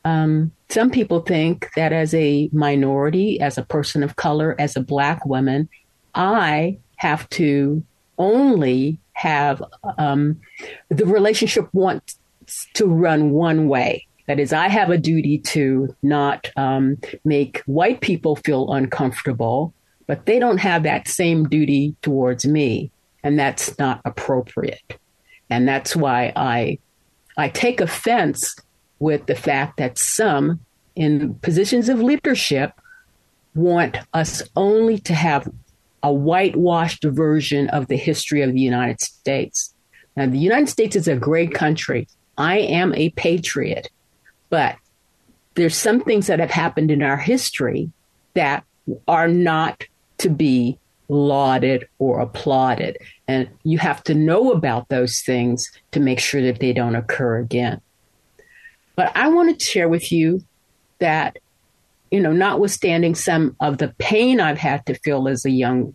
um, 0.05 0.53
some 0.69 0.91
people 0.91 1.21
think 1.21 1.71
that 1.75 1.93
as 1.93 2.13
a 2.13 2.51
minority, 2.53 3.41
as 3.41 3.57
a 3.57 3.63
person 3.63 4.03
of 4.03 4.17
color, 4.17 4.55
as 4.59 4.77
a 4.77 4.81
black 4.81 5.25
woman, 5.25 5.69
I 6.15 6.79
have 6.97 7.29
to 7.31 7.83
only 8.19 8.99
have 9.15 9.63
um, 9.97 10.41
the 10.91 11.07
relationship 11.07 11.69
wants 11.73 12.19
to 12.75 12.87
run 12.87 13.31
one 13.31 13.69
way. 13.69 14.07
That 14.27 14.39
is, 14.39 14.53
I 14.53 14.69
have 14.69 14.91
a 14.91 14.99
duty 14.99 15.39
to 15.39 15.95
not 16.03 16.51
um, 16.57 16.99
make 17.25 17.63
white 17.67 18.01
people 18.01 18.37
feel 18.37 18.73
uncomfortable, 18.73 19.73
but 20.07 20.27
they 20.27 20.39
don't 20.39 20.59
have 20.59 20.83
that 20.83 21.09
same 21.09 21.49
duty 21.49 21.95
towards 22.03 22.47
me, 22.47 22.91
and 23.23 23.39
that's 23.39 23.79
not 23.79 24.01
appropriate. 24.05 24.99
And 25.51 25.69
that's 25.69 25.95
why 25.95 26.33
I 26.37 26.79
I 27.37 27.49
take 27.49 27.81
offense 27.81 28.57
with 28.99 29.27
the 29.27 29.35
fact 29.35 29.77
that 29.79 29.99
some 29.99 30.61
in 30.95 31.35
positions 31.37 31.89
of 31.89 32.01
leadership 32.01 32.73
want 33.55 33.99
us 34.13 34.43
only 34.57 34.99
to 34.99 35.15
have 35.15 35.49
a 36.03 36.13
whitewashed 36.13 37.05
version 37.05 37.69
of 37.69 37.89
the 37.89 37.97
history 37.97 38.43
of 38.43 38.53
the 38.53 38.61
United 38.61 39.01
States. 39.01 39.75
Now, 40.17 40.27
the 40.27 40.39
United 40.39 40.69
States 40.69 40.97
is 40.97 41.09
a 41.09 41.17
great 41.17 41.55
country. 41.55 42.09
I 42.37 42.59
am 42.59 42.95
a 42.95 43.11
patriot, 43.11 43.91
but 44.51 44.77
there's 45.55 45.77
some 45.77 46.01
things 46.01 46.27
that 46.27 46.41
have 46.41 46.51
happened 46.51 46.91
in 46.91 47.03
our 47.03 47.17
history 47.17 47.91
that 48.35 48.65
are 49.09 49.29
not 49.29 49.85
to 50.19 50.29
be 50.29 50.79
lauded 51.09 51.89
or 51.99 52.21
applauded. 52.21 52.99
And 53.29 53.49
you 53.63 53.79
have 53.79 54.03
to 54.05 54.15
know 54.15 54.53
about 54.53 54.89
those 54.89 55.21
things 55.21 55.71
to 55.93 56.01
make 56.01 56.21
sure 56.21 56.43
that 56.43 56.61
they 56.61 56.73
don't 56.73 56.97
occur 56.97 57.39
again. 57.39 57.81
But 58.97 59.13
I 59.17 59.29
want 59.29 59.59
to 59.59 59.65
share 59.65 59.89
with 59.89 60.13
you 60.13 60.45
that, 60.99 61.39
you 62.11 62.21
know, 62.21 62.33
notwithstanding 62.33 63.15
some 63.15 63.57
of 63.61 63.79
the 63.79 63.95
pain 63.99 64.41
I've 64.41 64.59
had 64.59 64.87
to 64.87 64.95
feel 64.95 65.29
as 65.29 65.45
a 65.45 65.51
young 65.51 65.95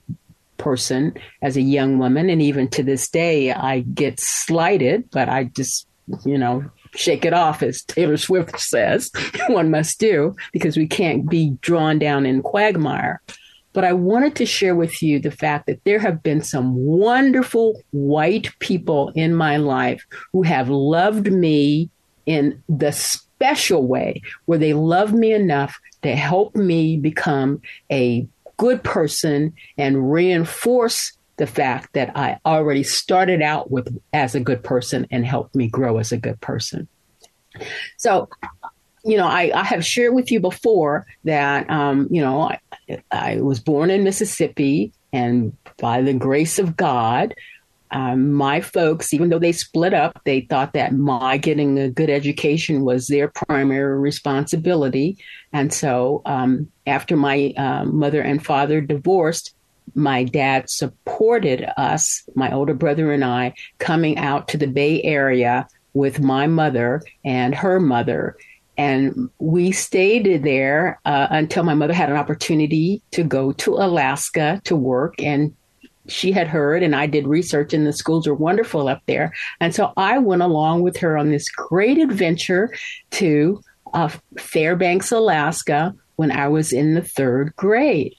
person, 0.57 1.15
as 1.41 1.55
a 1.55 1.61
young 1.61 1.97
woman, 1.97 2.29
and 2.29 2.41
even 2.41 2.67
to 2.69 2.83
this 2.83 3.09
day, 3.09 3.51
I 3.51 3.79
get 3.79 4.19
slighted, 4.19 5.09
but 5.11 5.29
I 5.29 5.45
just, 5.45 5.87
you 6.25 6.37
know, 6.37 6.69
shake 6.95 7.25
it 7.25 7.33
off, 7.33 7.63
as 7.63 7.83
Taylor 7.83 8.17
Swift 8.17 8.59
says, 8.59 9.11
one 9.47 9.71
must 9.71 9.99
do, 9.99 10.35
because 10.51 10.75
we 10.77 10.87
can't 10.87 11.29
be 11.29 11.51
drawn 11.61 11.97
down 11.97 12.25
in 12.25 12.41
quagmire. 12.41 13.21
But 13.73 13.83
I 13.83 13.93
wanted 13.93 14.35
to 14.37 14.45
share 14.45 14.75
with 14.75 15.01
you 15.01 15.19
the 15.19 15.31
fact 15.31 15.67
that 15.67 15.83
there 15.83 15.99
have 15.99 16.23
been 16.23 16.41
some 16.41 16.75
wonderful 16.75 17.81
white 17.91 18.57
people 18.59 19.11
in 19.15 19.35
my 19.35 19.57
life 19.57 20.03
who 20.33 20.41
have 20.43 20.69
loved 20.69 21.31
me 21.31 21.89
in 22.25 22.61
the 22.67 22.91
special 22.91 23.87
way 23.87 24.21
where 24.45 24.57
they 24.57 24.73
love 24.73 25.13
me 25.13 25.33
enough 25.33 25.79
to 26.01 26.15
help 26.15 26.55
me 26.55 26.97
become 26.97 27.61
a 27.91 28.27
good 28.57 28.83
person 28.83 29.53
and 29.77 30.11
reinforce 30.11 31.13
the 31.37 31.47
fact 31.47 31.93
that 31.93 32.15
I 32.17 32.37
already 32.45 32.83
started 32.83 33.41
out 33.41 33.71
with 33.71 33.97
as 34.13 34.35
a 34.35 34.41
good 34.41 34.63
person 34.63 35.07
and 35.09 35.25
helped 35.25 35.55
me 35.55 35.69
grow 35.69 35.97
as 35.97 36.11
a 36.11 36.17
good 36.17 36.39
person. 36.41 36.87
So, 37.97 38.29
you 39.03 39.17
know, 39.17 39.27
I, 39.27 39.51
I 39.53 39.63
have 39.63 39.85
shared 39.85 40.13
with 40.13 40.31
you 40.31 40.39
before 40.39 41.05
that, 41.23 41.69
um, 41.69 42.07
you 42.11 42.21
know, 42.21 42.41
I, 42.41 42.59
I 43.11 43.41
was 43.41 43.59
born 43.59 43.89
in 43.89 44.03
Mississippi 44.03 44.91
and 45.13 45.55
by 45.77 46.01
the 46.01 46.13
grace 46.13 46.59
of 46.59 46.75
God, 46.77 47.33
um, 47.91 48.33
my 48.33 48.61
folks, 48.61 49.13
even 49.13 49.29
though 49.29 49.39
they 49.39 49.51
split 49.51 49.93
up, 49.93 50.21
they 50.23 50.41
thought 50.41 50.73
that 50.73 50.93
my 50.93 51.37
getting 51.37 51.79
a 51.79 51.89
good 51.89 52.09
education 52.09 52.83
was 52.83 53.07
their 53.07 53.29
primary 53.29 53.99
responsibility. 53.99 55.17
And 55.53 55.73
so, 55.73 56.21
um, 56.25 56.71
after 56.85 57.17
my 57.17 57.53
uh, 57.57 57.85
mother 57.85 58.21
and 58.21 58.45
father 58.45 58.79
divorced, 58.79 59.55
my 59.95 60.23
dad 60.23 60.69
supported 60.69 61.67
us, 61.77 62.23
my 62.35 62.51
older 62.51 62.75
brother 62.75 63.11
and 63.11 63.25
I, 63.25 63.55
coming 63.79 64.19
out 64.19 64.47
to 64.49 64.57
the 64.57 64.67
Bay 64.67 65.01
Area 65.01 65.67
with 65.93 66.19
my 66.19 66.45
mother 66.45 67.01
and 67.25 67.55
her 67.55 67.79
mother. 67.79 68.37
And 68.79 69.29
we 69.39 69.73
stayed 69.73 70.41
there 70.43 71.01
uh, 71.03 71.27
until 71.31 71.63
my 71.63 71.73
mother 71.73 71.93
had 71.93 72.09
an 72.09 72.15
opportunity 72.15 73.01
to 73.11 73.25
go 73.25 73.51
to 73.51 73.73
Alaska 73.73 74.61
to 74.63 74.75
work 74.77 75.21
and 75.21 75.53
she 76.07 76.31
had 76.31 76.47
heard 76.47 76.81
and 76.81 76.95
I 76.95 77.05
did 77.05 77.27
research 77.27 77.73
and 77.73 77.85
the 77.85 77.91
schools 77.91 78.25
are 78.25 78.33
wonderful 78.33 78.87
up 78.87 79.01
there. 79.05 79.33
And 79.59 79.75
so 79.75 79.91
I 79.97 80.17
went 80.17 80.43
along 80.43 80.83
with 80.83 80.95
her 80.95 81.17
on 81.17 81.29
this 81.29 81.49
great 81.49 81.97
adventure 81.97 82.73
to 83.11 83.61
uh, 83.93 84.07
Fairbanks, 84.37 85.11
Alaska 85.11 85.93
when 86.15 86.31
I 86.31 86.47
was 86.47 86.71
in 86.71 86.95
the 86.95 87.03
third 87.03 87.53
grade. 87.57 88.15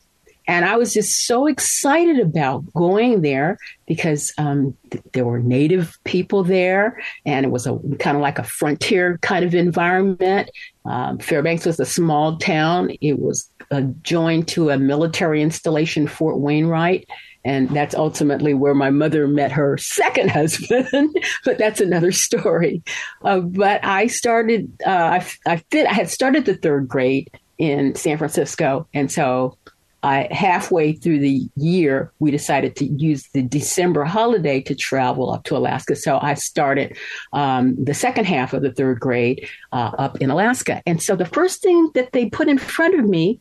And 0.51 0.65
I 0.65 0.77
was 0.77 0.93
just 0.93 1.27
so 1.27 1.47
excited 1.47 2.19
about 2.19 2.65
going 2.75 3.23
there 3.23 3.57
because 3.87 4.33
um, 4.37 4.77
th- 4.91 5.05
there 5.13 5.25
were 5.25 5.39
native 5.39 5.97
people 6.03 6.43
there, 6.43 7.01
and 7.25 7.47
it 7.47 7.51
was 7.51 7.69
a 7.69 7.79
kind 8.01 8.17
of 8.17 8.21
like 8.21 8.41
a 8.41 8.43
frontier 8.43 9.17
kind 9.23 9.45
of 9.45 9.55
environment. 9.55 10.51
Um, 10.85 11.21
Fairbanks 11.21 11.67
was 11.67 11.79
a 11.79 11.87
small 11.87 12.37
town. 12.39 12.91
It 13.01 13.21
was 13.21 13.49
uh, 13.71 13.83
joined 14.03 14.49
to 14.49 14.71
a 14.71 14.77
military 14.77 15.41
installation, 15.41 16.09
Fort 16.09 16.41
Wainwright, 16.41 17.09
and 17.45 17.69
that's 17.71 17.95
ultimately 17.95 18.53
where 18.53 18.75
my 18.75 18.91
mother 18.91 19.29
met 19.29 19.53
her 19.53 19.79
second 19.79 20.31
husband, 20.33 21.17
but 21.45 21.59
that's 21.59 21.81
another 21.81 22.11
story. 22.11 22.83
Uh, 23.23 23.39
but 23.39 23.85
I 23.85 24.09
started, 24.09 24.69
uh, 24.85 25.21
I, 25.21 25.27
I, 25.47 25.57
fit, 25.71 25.87
I 25.87 25.93
had 25.93 26.11
started 26.11 26.45
the 26.45 26.57
third 26.57 26.89
grade 26.89 27.31
in 27.57 27.95
San 27.95 28.19
Francisco. 28.19 28.89
And 28.93 29.13
so 29.13 29.57
I, 30.03 30.29
halfway 30.31 30.95
through 30.95 31.19
the 31.19 31.49
year, 31.57 32.13
we 32.21 32.31
decided 32.31 32.77
to 32.77 32.87
use 32.87 33.29
the 33.35 33.43
December 33.43 34.05
holiday 34.05 34.61
to 34.63 34.75
travel 34.75 35.31
up 35.31 35.45
to 35.45 35.57
Alaska. 35.57 35.95
So 35.97 36.19
I 36.23 36.35
started 36.35 36.97
um, 37.33 37.77
the 37.83 37.95
second 37.95 38.25
half 38.25 38.53
of 38.53 38.63
the 38.63 38.73
third 38.73 39.01
grade 39.01 39.47
uh, 39.73 39.93
up 39.99 40.21
in 40.21 40.31
Alaska. 40.31 40.83
And 40.87 41.03
so 41.03 41.17
the 41.17 41.27
first 41.27 41.63
thing 41.63 41.91
that 41.95 42.13
they 42.13 42.31
put 42.31 42.49
in 42.49 42.59
front 42.59 42.99
of 42.99 43.05
me 43.05 43.41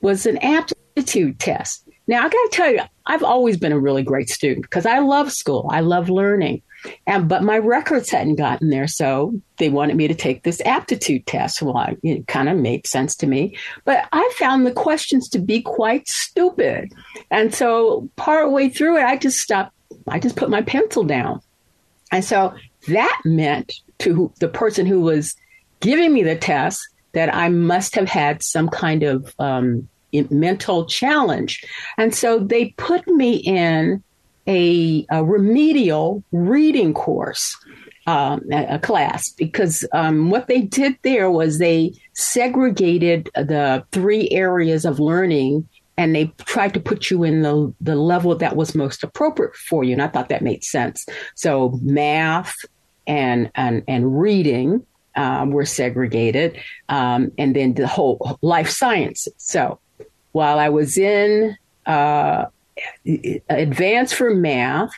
was 0.00 0.26
an 0.26 0.38
aptitude 0.38 1.40
test. 1.40 1.84
Now, 2.06 2.20
I 2.24 2.28
got 2.28 2.30
to 2.30 2.48
tell 2.52 2.72
you, 2.72 2.80
I've 3.06 3.22
always 3.22 3.58
been 3.58 3.72
a 3.72 3.78
really 3.78 4.02
great 4.02 4.30
student 4.30 4.62
because 4.62 4.86
I 4.86 5.00
love 5.00 5.30
school. 5.30 5.68
I 5.70 5.80
love 5.80 6.08
learning. 6.08 6.62
And 7.06 7.28
but 7.28 7.42
my 7.42 7.58
records 7.58 8.10
hadn't 8.10 8.36
gotten 8.36 8.70
there, 8.70 8.86
so 8.86 9.32
they 9.58 9.68
wanted 9.68 9.96
me 9.96 10.08
to 10.08 10.14
take 10.14 10.42
this 10.42 10.60
aptitude 10.64 11.26
test. 11.26 11.60
Well, 11.60 11.76
I, 11.76 11.96
it 12.02 12.26
kind 12.28 12.48
of 12.48 12.56
made 12.56 12.86
sense 12.86 13.16
to 13.16 13.26
me, 13.26 13.56
but 13.84 14.08
I 14.12 14.32
found 14.36 14.66
the 14.66 14.72
questions 14.72 15.28
to 15.30 15.38
be 15.38 15.60
quite 15.60 16.08
stupid. 16.08 16.92
And 17.30 17.54
so, 17.54 18.08
part 18.16 18.52
way 18.52 18.68
through 18.68 18.98
it, 18.98 19.04
I 19.04 19.16
just 19.16 19.38
stopped. 19.38 19.74
I 20.06 20.18
just 20.18 20.36
put 20.36 20.50
my 20.50 20.62
pencil 20.62 21.04
down, 21.04 21.40
and 22.12 22.24
so 22.24 22.54
that 22.86 23.20
meant 23.24 23.74
to 24.00 24.32
the 24.38 24.48
person 24.48 24.86
who 24.86 25.00
was 25.00 25.34
giving 25.80 26.12
me 26.12 26.22
the 26.22 26.36
test 26.36 26.80
that 27.12 27.34
I 27.34 27.48
must 27.48 27.94
have 27.94 28.08
had 28.08 28.42
some 28.42 28.68
kind 28.68 29.02
of 29.02 29.34
um, 29.38 29.88
mental 30.30 30.86
challenge. 30.86 31.64
And 31.96 32.14
so 32.14 32.38
they 32.38 32.70
put 32.76 33.06
me 33.08 33.36
in 33.36 34.02
a, 34.48 35.06
a 35.10 35.24
remedial 35.24 36.24
reading 36.32 36.94
course. 36.94 37.56
Um, 38.06 38.40
a 38.50 38.78
class 38.78 39.28
because 39.28 39.86
um, 39.92 40.30
what 40.30 40.46
they 40.46 40.62
did 40.62 40.96
there 41.02 41.30
was 41.30 41.58
they 41.58 41.92
segregated 42.14 43.28
the 43.34 43.84
three 43.92 44.30
areas 44.30 44.86
of 44.86 44.98
learning 44.98 45.68
and 45.98 46.14
they 46.14 46.26
tried 46.46 46.72
to 46.74 46.80
put 46.80 47.10
you 47.10 47.24
in 47.24 47.42
the, 47.42 47.74
the 47.80 47.96
level 47.96 48.34
that 48.34 48.56
was 48.56 48.74
most 48.74 49.02
appropriate 49.02 49.54
for 49.56 49.82
you. 49.82 49.92
And 49.92 50.00
I 50.00 50.06
thought 50.06 50.28
that 50.28 50.42
made 50.42 50.62
sense. 50.64 51.04
So 51.34 51.78
math 51.82 52.54
and, 53.06 53.50
and, 53.56 53.82
and 53.88 54.18
reading 54.18 54.86
um, 55.16 55.50
were 55.50 55.66
segregated. 55.66 56.56
Um, 56.88 57.32
and 57.36 57.54
then 57.54 57.74
the 57.74 57.88
whole 57.88 58.38
life 58.42 58.70
sciences. 58.70 59.34
So 59.38 59.80
while 60.32 60.60
I 60.60 60.68
was 60.68 60.96
in 60.96 61.56
uh, 61.84 62.44
advanced 63.48 64.14
for 64.14 64.34
math 64.34 64.90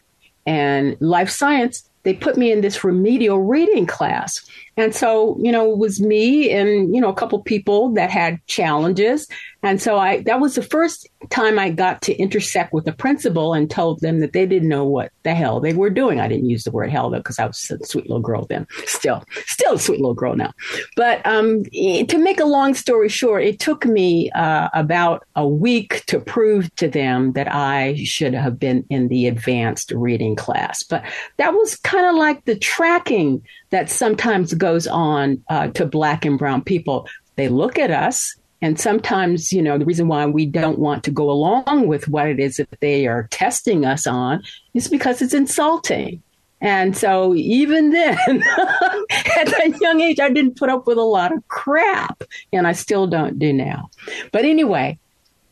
and 0.46 0.96
life 1.00 1.30
science, 1.30 1.88
they 2.02 2.14
put 2.14 2.36
me 2.36 2.50
in 2.50 2.62
this 2.62 2.82
remedial 2.82 3.40
reading 3.40 3.86
class. 3.86 4.48
And 4.76 4.94
so, 4.94 5.38
you 5.40 5.52
know, 5.52 5.70
it 5.70 5.78
was 5.78 6.00
me 6.00 6.50
and, 6.50 6.94
you 6.94 7.00
know, 7.00 7.10
a 7.10 7.14
couple 7.14 7.38
people 7.42 7.90
that 7.90 8.10
had 8.10 8.44
challenges. 8.46 9.28
And 9.62 9.80
so 9.80 9.98
I 9.98 10.22
that 10.22 10.40
was 10.40 10.54
the 10.54 10.62
first 10.62 11.08
time 11.28 11.58
I 11.58 11.70
got 11.70 12.00
to 12.02 12.16
intersect 12.16 12.72
with 12.72 12.84
the 12.84 12.92
principal 12.92 13.52
and 13.52 13.70
told 13.70 14.00
them 14.00 14.20
that 14.20 14.32
they 14.32 14.46
didn't 14.46 14.68
know 14.68 14.84
what 14.84 15.12
the 15.22 15.34
hell 15.34 15.60
they 15.60 15.74
were 15.74 15.90
doing. 15.90 16.20
I 16.20 16.28
didn't 16.28 16.48
use 16.48 16.64
the 16.64 16.70
word 16.70 16.90
hell 16.90 17.10
though 17.10 17.18
because 17.18 17.38
I 17.38 17.46
was 17.46 17.70
a 17.70 17.84
sweet 17.84 18.08
little 18.08 18.22
girl 18.22 18.46
then. 18.46 18.66
Still, 18.86 19.22
still 19.46 19.74
a 19.74 19.78
sweet 19.78 20.00
little 20.00 20.14
girl 20.14 20.34
now. 20.34 20.52
But 20.96 21.24
um, 21.26 21.64
to 21.64 22.18
make 22.18 22.40
a 22.40 22.44
long 22.44 22.74
story 22.74 23.08
short, 23.08 23.44
it 23.44 23.60
took 23.60 23.84
me 23.84 24.30
uh, 24.30 24.68
about 24.72 25.26
a 25.36 25.46
week 25.46 26.04
to 26.06 26.20
prove 26.20 26.74
to 26.76 26.88
them 26.88 27.32
that 27.32 27.52
I 27.52 27.96
should 28.04 28.34
have 28.34 28.58
been 28.58 28.84
in 28.88 29.08
the 29.08 29.26
advanced 29.26 29.92
reading 29.92 30.36
class. 30.36 30.82
But 30.82 31.04
that 31.36 31.52
was 31.52 31.76
kind 31.76 32.06
of 32.06 32.14
like 32.16 32.44
the 32.44 32.56
tracking 32.56 33.42
that 33.70 33.90
sometimes 33.90 34.54
goes 34.54 34.86
on 34.86 35.42
uh, 35.50 35.68
to 35.68 35.86
black 35.86 36.24
and 36.24 36.38
brown 36.38 36.62
people. 36.62 37.06
They 37.36 37.48
look 37.48 37.78
at 37.78 37.90
us 37.90 38.36
and 38.62 38.78
sometimes, 38.78 39.52
you 39.52 39.62
know, 39.62 39.78
the 39.78 39.86
reason 39.86 40.08
why 40.08 40.26
we 40.26 40.44
don't 40.44 40.78
want 40.78 41.02
to 41.04 41.10
go 41.10 41.30
along 41.30 41.86
with 41.86 42.08
what 42.08 42.28
it 42.28 42.38
is 42.38 42.56
that 42.58 42.80
they 42.80 43.06
are 43.06 43.26
testing 43.30 43.86
us 43.86 44.06
on 44.06 44.42
is 44.74 44.88
because 44.88 45.22
it's 45.22 45.34
insulting. 45.34 46.22
And 46.60 46.94
so 46.94 47.34
even 47.34 47.90
then, 47.90 48.18
at 48.28 49.46
that 49.46 49.78
young 49.80 50.00
age, 50.00 50.20
I 50.20 50.28
didn't 50.28 50.58
put 50.58 50.68
up 50.68 50.86
with 50.86 50.98
a 50.98 51.02
lot 51.02 51.32
of 51.32 51.46
crap, 51.48 52.22
and 52.52 52.66
I 52.66 52.72
still 52.72 53.06
don't 53.06 53.38
do 53.38 53.50
now. 53.50 53.88
But 54.30 54.44
anyway, 54.44 54.98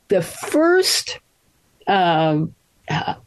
the 0.08 0.20
first, 0.20 1.18
um, 1.86 2.54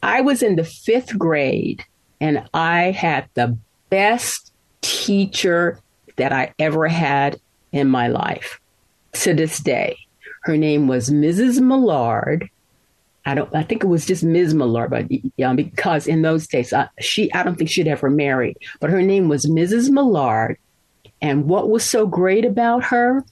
I 0.00 0.20
was 0.20 0.44
in 0.44 0.54
the 0.54 0.64
fifth 0.64 1.18
grade, 1.18 1.84
and 2.20 2.48
I 2.54 2.92
had 2.92 3.28
the 3.34 3.58
best 3.90 4.52
teacher 4.80 5.80
that 6.16 6.32
I 6.32 6.54
ever 6.60 6.86
had 6.86 7.40
in 7.72 7.88
my 7.88 8.06
life 8.06 8.60
to 9.14 9.34
this 9.34 9.58
day. 9.58 9.96
Her 10.42 10.56
name 10.56 10.88
was 10.88 11.10
Mrs. 11.10 11.60
Millard. 11.60 12.48
I 13.24 13.34
don't. 13.34 13.54
I 13.54 13.62
think 13.62 13.84
it 13.84 13.88
was 13.88 14.04
just 14.04 14.24
Ms. 14.24 14.52
Millard, 14.54 14.90
but 14.90 15.06
yeah, 15.36 15.52
because 15.52 16.08
in 16.08 16.22
those 16.22 16.48
days, 16.48 16.72
I, 16.72 16.88
she. 17.00 17.32
I 17.32 17.44
don't 17.44 17.56
think 17.56 17.70
she'd 17.70 17.86
ever 17.86 18.10
married, 18.10 18.56
but 18.80 18.90
her 18.90 19.02
name 19.02 19.28
was 19.28 19.46
Mrs. 19.46 19.90
Millard. 19.90 20.58
And 21.20 21.46
what 21.46 21.70
was 21.70 21.84
so 21.84 22.06
great 22.06 22.44
about 22.44 22.82
her? 22.84 23.24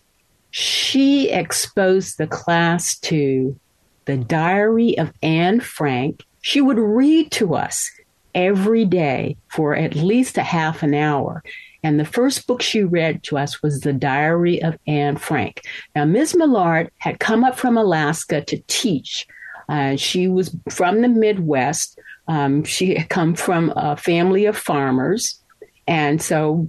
She 0.53 1.29
exposed 1.31 2.19
the 2.19 2.29
class 2.29 2.97
to 3.01 3.59
the 4.05 4.17
Diary 4.17 4.97
of 4.97 5.13
Anne 5.23 5.59
Frank. 5.59 6.25
She 6.41 6.61
would 6.61 6.79
read 6.79 7.33
to 7.33 7.57
us 7.57 7.91
every 8.35 8.85
day 8.85 9.37
for 9.49 9.75
at 9.75 9.97
least 9.97 10.39
a 10.39 10.43
half 10.43 10.85
an 10.85 10.95
hour. 10.95 11.43
And 11.83 11.99
the 11.99 12.05
first 12.05 12.47
book 12.47 12.63
she 12.63 12.83
read 12.83 13.23
to 13.25 13.39
us 13.39 13.63
was 13.63 13.81
The 13.81 13.93
Diary 13.93 14.63
of 14.63 14.77
Anne 14.87 15.17
Frank. 15.17 15.63
Now, 15.95 16.05
Ms. 16.05 16.37
Millard 16.37 16.91
had 16.99 17.21
come 17.21 17.45
up 17.45 17.57
from 17.57 17.79
Alaska 17.79 18.43
to 18.43 18.63
teach. 18.67 19.27
Uh, 19.69 19.97
she 19.97 20.29
was 20.29 20.55
from 20.69 21.01
the 21.01 21.09
Midwest. 21.09 21.99
Um, 22.29 22.65
she 22.65 22.95
had 22.95 23.09
come 23.09 23.35
from 23.35 23.73
a 23.77 23.97
family 23.97 24.45
of 24.47 24.57
farmers. 24.57 25.41
And 25.87 26.21
so 26.21 26.69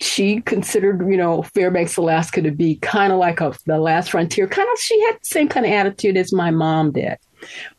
she 0.00 0.40
considered, 0.40 1.06
you 1.08 1.16
know, 1.16 1.42
Fairbanks, 1.42 1.96
Alaska 1.96 2.40
to 2.42 2.50
be 2.50 2.76
kind 2.76 3.12
of 3.12 3.18
like 3.18 3.40
a, 3.40 3.54
the 3.66 3.78
last 3.78 4.10
frontier. 4.10 4.46
Kind 4.46 4.68
of, 4.72 4.78
she 4.78 5.00
had 5.02 5.16
the 5.16 5.24
same 5.24 5.48
kind 5.48 5.66
of 5.66 5.72
attitude 5.72 6.16
as 6.16 6.32
my 6.32 6.50
mom 6.50 6.92
did. 6.92 7.18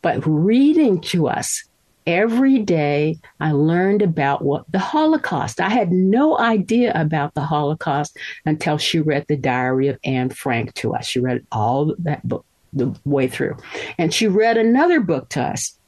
But 0.00 0.24
reading 0.24 1.00
to 1.02 1.28
us 1.28 1.64
every 2.06 2.58
day 2.58 3.18
I 3.40 3.52
learned 3.52 4.02
about 4.02 4.42
what 4.42 4.70
the 4.70 4.78
Holocaust. 4.78 5.60
I 5.60 5.68
had 5.68 5.92
no 5.92 6.38
idea 6.38 6.92
about 6.94 7.34
the 7.34 7.42
Holocaust 7.42 8.16
until 8.44 8.78
she 8.78 9.00
read 9.00 9.26
the 9.28 9.36
diary 9.36 9.88
of 9.88 9.98
Anne 10.04 10.30
Frank 10.30 10.74
to 10.74 10.94
us. 10.94 11.06
She 11.06 11.20
read 11.20 11.46
all 11.52 11.94
that 11.98 12.26
book 12.26 12.44
the 12.72 12.94
way 13.04 13.28
through. 13.28 13.56
And 13.98 14.12
she 14.12 14.28
read 14.28 14.56
another 14.56 15.00
book 15.00 15.28
to 15.30 15.42
us, 15.42 15.78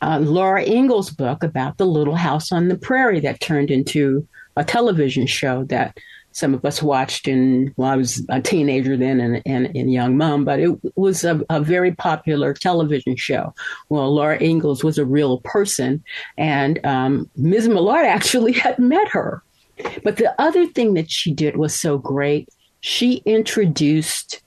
uh, 0.00 0.18
Laura 0.20 0.64
Ingalls' 0.64 1.10
book 1.10 1.42
about 1.42 1.78
the 1.78 1.86
little 1.86 2.16
house 2.16 2.52
on 2.52 2.68
the 2.68 2.78
prairie 2.78 3.20
that 3.20 3.40
turned 3.40 3.70
into 3.70 4.26
a 4.56 4.64
television 4.64 5.26
show 5.26 5.64
that 5.64 5.96
some 6.32 6.54
of 6.54 6.64
us 6.64 6.82
watched 6.82 7.28
in 7.28 7.72
well, 7.76 7.90
I 7.90 7.96
was 7.96 8.24
a 8.28 8.40
teenager 8.40 8.96
then 8.96 9.20
and, 9.20 9.42
and, 9.46 9.66
and 9.76 9.92
young 9.92 10.16
mom, 10.16 10.44
but 10.44 10.60
it 10.60 10.70
was 10.96 11.24
a, 11.24 11.40
a, 11.50 11.60
very 11.60 11.92
popular 11.92 12.54
television 12.54 13.16
show. 13.16 13.54
Well, 13.88 14.14
Laura 14.14 14.42
Ingalls 14.42 14.82
was 14.82 14.98
a 14.98 15.04
real 15.04 15.38
person, 15.40 16.02
and 16.36 16.84
um, 16.84 17.30
Ms. 17.36 17.68
Millard 17.68 18.06
actually 18.06 18.52
had 18.52 18.78
met 18.78 19.08
her. 19.08 19.42
But 20.04 20.16
the 20.16 20.34
other 20.40 20.66
thing 20.66 20.94
that 20.94 21.10
she 21.10 21.32
did 21.32 21.56
was 21.56 21.78
so 21.78 21.98
great. 21.98 22.48
She 22.80 23.22
introduced, 23.24 24.42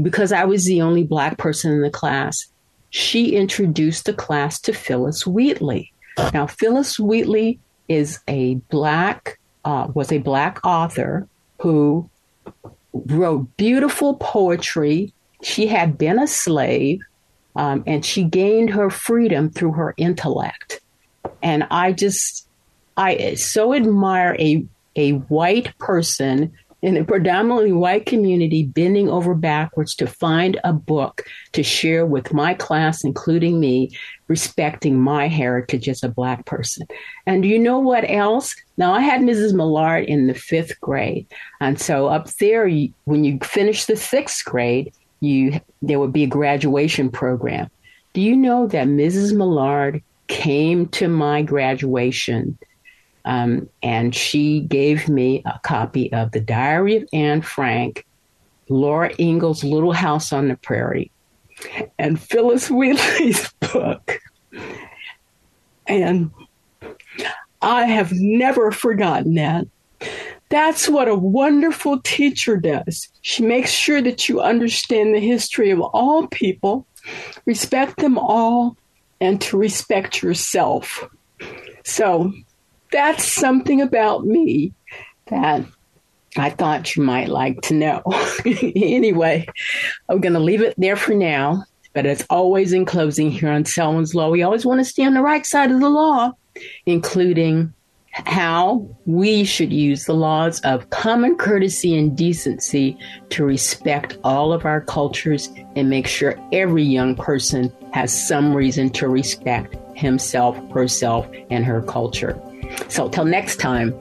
because 0.00 0.32
I 0.32 0.44
was 0.44 0.64
the 0.64 0.82
only 0.82 1.04
black 1.04 1.38
person 1.38 1.72
in 1.72 1.82
the 1.82 1.90
class, 1.90 2.46
she 2.90 3.36
introduced 3.36 4.06
the 4.06 4.12
class 4.12 4.60
to 4.62 4.72
Phillis 4.72 5.26
Wheatley. 5.26 5.92
Now, 6.32 6.46
Phillis 6.46 6.98
Wheatley 6.98 7.58
is 7.88 8.20
a 8.28 8.54
black 8.70 9.38
uh, 9.66 9.88
was 9.92 10.12
a 10.12 10.18
black 10.18 10.64
author 10.64 11.28
who 11.60 12.08
wrote 12.92 13.54
beautiful 13.56 14.14
poetry. 14.14 15.12
She 15.42 15.66
had 15.66 15.98
been 15.98 16.18
a 16.18 16.26
slave 16.26 17.00
um, 17.56 17.82
and 17.86 18.04
she 18.04 18.22
gained 18.22 18.70
her 18.70 18.88
freedom 18.88 19.50
through 19.50 19.72
her 19.72 19.92
intellect. 19.96 20.80
And 21.42 21.66
I 21.70 21.92
just, 21.92 22.48
I 22.96 23.34
so 23.34 23.74
admire 23.74 24.36
a, 24.38 24.64
a 24.94 25.12
white 25.12 25.76
person 25.78 26.52
in 26.86 26.96
a 26.96 27.04
predominantly 27.04 27.72
white 27.72 28.06
community 28.06 28.62
bending 28.62 29.08
over 29.08 29.34
backwards 29.34 29.92
to 29.96 30.06
find 30.06 30.60
a 30.62 30.72
book 30.72 31.24
to 31.50 31.64
share 31.64 32.06
with 32.06 32.32
my 32.32 32.54
class, 32.54 33.02
including 33.02 33.58
me, 33.58 33.90
respecting 34.28 34.96
my 34.96 35.26
heritage 35.26 35.88
as 35.88 36.04
a 36.04 36.08
black 36.08 36.46
person. 36.46 36.86
And 37.26 37.44
you 37.44 37.58
know 37.58 37.80
what 37.80 38.08
else? 38.08 38.54
Now, 38.76 38.92
I 38.92 39.00
had 39.00 39.20
Mrs. 39.20 39.52
Millard 39.52 40.04
in 40.04 40.28
the 40.28 40.34
fifth 40.34 40.80
grade. 40.80 41.26
And 41.60 41.80
so 41.80 42.06
up 42.06 42.32
there, 42.34 42.70
when 43.02 43.24
you 43.24 43.40
finish 43.42 43.86
the 43.86 43.96
sixth 43.96 44.44
grade, 44.44 44.92
you 45.18 45.60
there 45.82 45.98
would 45.98 46.12
be 46.12 46.22
a 46.22 46.28
graduation 46.28 47.10
program. 47.10 47.68
Do 48.12 48.20
you 48.20 48.36
know 48.36 48.68
that 48.68 48.86
Mrs. 48.86 49.36
Millard 49.36 50.04
came 50.28 50.86
to 50.90 51.08
my 51.08 51.42
graduation 51.42 52.56
um, 53.26 53.68
and 53.82 54.14
she 54.14 54.60
gave 54.60 55.08
me 55.08 55.42
a 55.44 55.58
copy 55.64 56.12
of 56.12 56.30
The 56.30 56.40
Diary 56.40 56.96
of 56.96 57.08
Anne 57.12 57.42
Frank, 57.42 58.06
Laura 58.68 59.12
Ingalls' 59.18 59.64
Little 59.64 59.92
House 59.92 60.32
on 60.32 60.48
the 60.48 60.56
Prairie, 60.56 61.10
and 61.98 62.18
Phillis 62.18 62.70
Wheatley's 62.70 63.52
book. 63.60 64.20
And 65.88 66.30
I 67.60 67.84
have 67.84 68.12
never 68.12 68.70
forgotten 68.70 69.34
that. 69.34 69.66
That's 70.48 70.88
what 70.88 71.08
a 71.08 71.14
wonderful 71.16 72.00
teacher 72.00 72.56
does. 72.56 73.08
She 73.22 73.42
makes 73.42 73.70
sure 73.70 74.00
that 74.02 74.28
you 74.28 74.40
understand 74.40 75.14
the 75.14 75.20
history 75.20 75.70
of 75.70 75.80
all 75.80 76.28
people, 76.28 76.86
respect 77.44 77.98
them 77.98 78.18
all, 78.18 78.76
and 79.20 79.40
to 79.40 79.56
respect 79.56 80.22
yourself. 80.22 81.08
So 81.84 82.32
that's 82.96 83.30
something 83.30 83.82
about 83.82 84.24
me 84.24 84.72
that 85.26 85.66
I 86.38 86.48
thought 86.48 86.96
you 86.96 87.02
might 87.02 87.28
like 87.28 87.60
to 87.62 87.74
know. 87.74 88.02
anyway, 88.46 89.46
I'm 90.08 90.20
going 90.20 90.32
to 90.32 90.40
leave 90.40 90.62
it 90.62 90.74
there 90.78 90.96
for 90.96 91.12
now. 91.12 91.64
But 91.92 92.06
as 92.06 92.26
always, 92.30 92.72
in 92.72 92.86
closing 92.86 93.30
here 93.30 93.50
on 93.50 93.66
Selwyn's 93.66 94.14
Law, 94.14 94.30
we 94.30 94.42
always 94.42 94.64
want 94.64 94.80
to 94.80 94.84
stay 94.84 95.04
on 95.04 95.12
the 95.12 95.20
right 95.20 95.44
side 95.44 95.70
of 95.70 95.80
the 95.80 95.90
law, 95.90 96.32
including 96.86 97.74
how 98.12 98.88
we 99.04 99.44
should 99.44 99.74
use 99.74 100.04
the 100.06 100.14
laws 100.14 100.60
of 100.60 100.88
common 100.88 101.36
courtesy 101.36 101.98
and 101.98 102.16
decency 102.16 102.98
to 103.28 103.44
respect 103.44 104.16
all 104.24 104.54
of 104.54 104.64
our 104.64 104.80
cultures 104.80 105.50
and 105.74 105.90
make 105.90 106.06
sure 106.06 106.40
every 106.50 106.82
young 106.82 107.14
person 107.14 107.70
has 107.92 108.26
some 108.26 108.54
reason 108.54 108.88
to 108.88 109.06
respect 109.06 109.76
himself, 109.94 110.56
herself, 110.70 111.28
and 111.50 111.66
her 111.66 111.82
culture. 111.82 112.40
So, 112.88 113.08
till 113.08 113.24
next 113.24 113.56
time, 113.56 113.94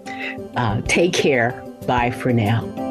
uh, 0.56 0.82
take 0.88 1.14
care. 1.14 1.52
Bye 1.88 2.12
for 2.12 2.34
now. 2.34 2.85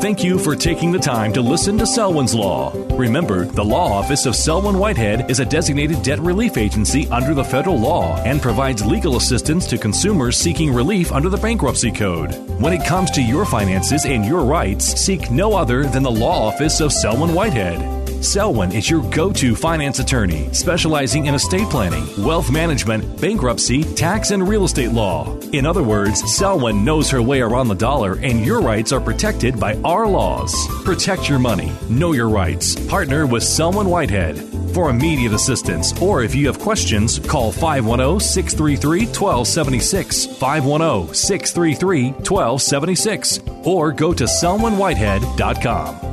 Thank 0.00 0.24
you 0.24 0.38
for 0.38 0.56
taking 0.56 0.92
the 0.92 0.98
time 0.98 1.30
to 1.34 1.42
listen 1.42 1.76
to 1.76 1.86
Selwyn's 1.86 2.34
Law. 2.34 2.72
Remember, 2.96 3.44
the 3.44 3.62
Law 3.62 3.92
Office 3.92 4.24
of 4.24 4.34
Selwyn 4.34 4.78
Whitehead 4.78 5.30
is 5.30 5.40
a 5.40 5.44
designated 5.44 6.02
debt 6.02 6.18
relief 6.20 6.56
agency 6.56 7.06
under 7.08 7.34
the 7.34 7.44
federal 7.44 7.78
law 7.78 8.16
and 8.22 8.40
provides 8.40 8.84
legal 8.84 9.18
assistance 9.18 9.66
to 9.66 9.76
consumers 9.76 10.38
seeking 10.38 10.72
relief 10.72 11.12
under 11.12 11.28
the 11.28 11.36
Bankruptcy 11.36 11.90
Code. 11.90 12.32
When 12.58 12.72
it 12.72 12.86
comes 12.86 13.10
to 13.10 13.22
your 13.22 13.44
finances 13.44 14.06
and 14.06 14.24
your 14.24 14.42
rights, 14.42 14.86
seek 14.98 15.30
no 15.30 15.54
other 15.54 15.84
than 15.84 16.02
the 16.02 16.10
Law 16.10 16.48
Office 16.48 16.80
of 16.80 16.94
Selwyn 16.94 17.34
Whitehead. 17.34 18.00
Selwyn 18.24 18.72
is 18.72 18.90
your 18.90 19.02
go 19.10 19.32
to 19.32 19.54
finance 19.54 19.98
attorney, 19.98 20.52
specializing 20.52 21.24
in 21.24 21.34
estate 21.34 21.68
planning, 21.70 22.06
wealth 22.22 22.50
management, 22.50 23.18
bankruptcy, 23.18 23.82
tax, 23.94 24.30
and 24.30 24.46
real 24.46 24.64
estate 24.64 24.92
law. 24.92 25.38
In 25.52 25.64
other 25.64 25.82
words, 25.82 26.22
Selwyn 26.36 26.84
knows 26.84 27.10
her 27.10 27.22
way 27.22 27.40
around 27.40 27.68
the 27.68 27.74
dollar, 27.74 28.18
and 28.18 28.44
your 28.44 28.60
rights 28.60 28.92
are 28.92 29.00
protected 29.00 29.58
by 29.58 29.74
all 29.82 29.89
our 29.90 30.06
laws. 30.06 30.54
Protect 30.84 31.28
your 31.28 31.40
money, 31.40 31.72
know 31.88 32.12
your 32.12 32.28
rights. 32.28 32.76
Partner 32.86 33.26
with 33.26 33.42
Selwyn 33.42 33.88
Whitehead. 33.88 34.38
For 34.72 34.88
immediate 34.88 35.32
assistance 35.32 35.92
or 36.00 36.22
if 36.22 36.32
you 36.32 36.46
have 36.46 36.60
questions, 36.60 37.18
call 37.18 37.50
510 37.50 38.20
633 38.20 39.06
1276, 39.06 40.26
510 40.26 41.12
633 41.14 42.10
1276, 42.12 43.40
or 43.64 43.90
go 43.90 44.14
to 44.14 44.24
selwynwhitehead.com. 44.24 46.10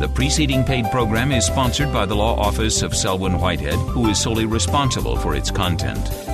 The 0.00 0.08
preceding 0.08 0.64
paid 0.64 0.86
program 0.90 1.32
is 1.32 1.44
sponsored 1.44 1.92
by 1.92 2.06
the 2.06 2.16
Law 2.16 2.34
Office 2.36 2.80
of 2.82 2.96
Selwyn 2.96 3.38
Whitehead, 3.38 3.78
who 3.90 4.08
is 4.08 4.18
solely 4.18 4.46
responsible 4.46 5.16
for 5.16 5.34
its 5.34 5.50
content. 5.50 6.33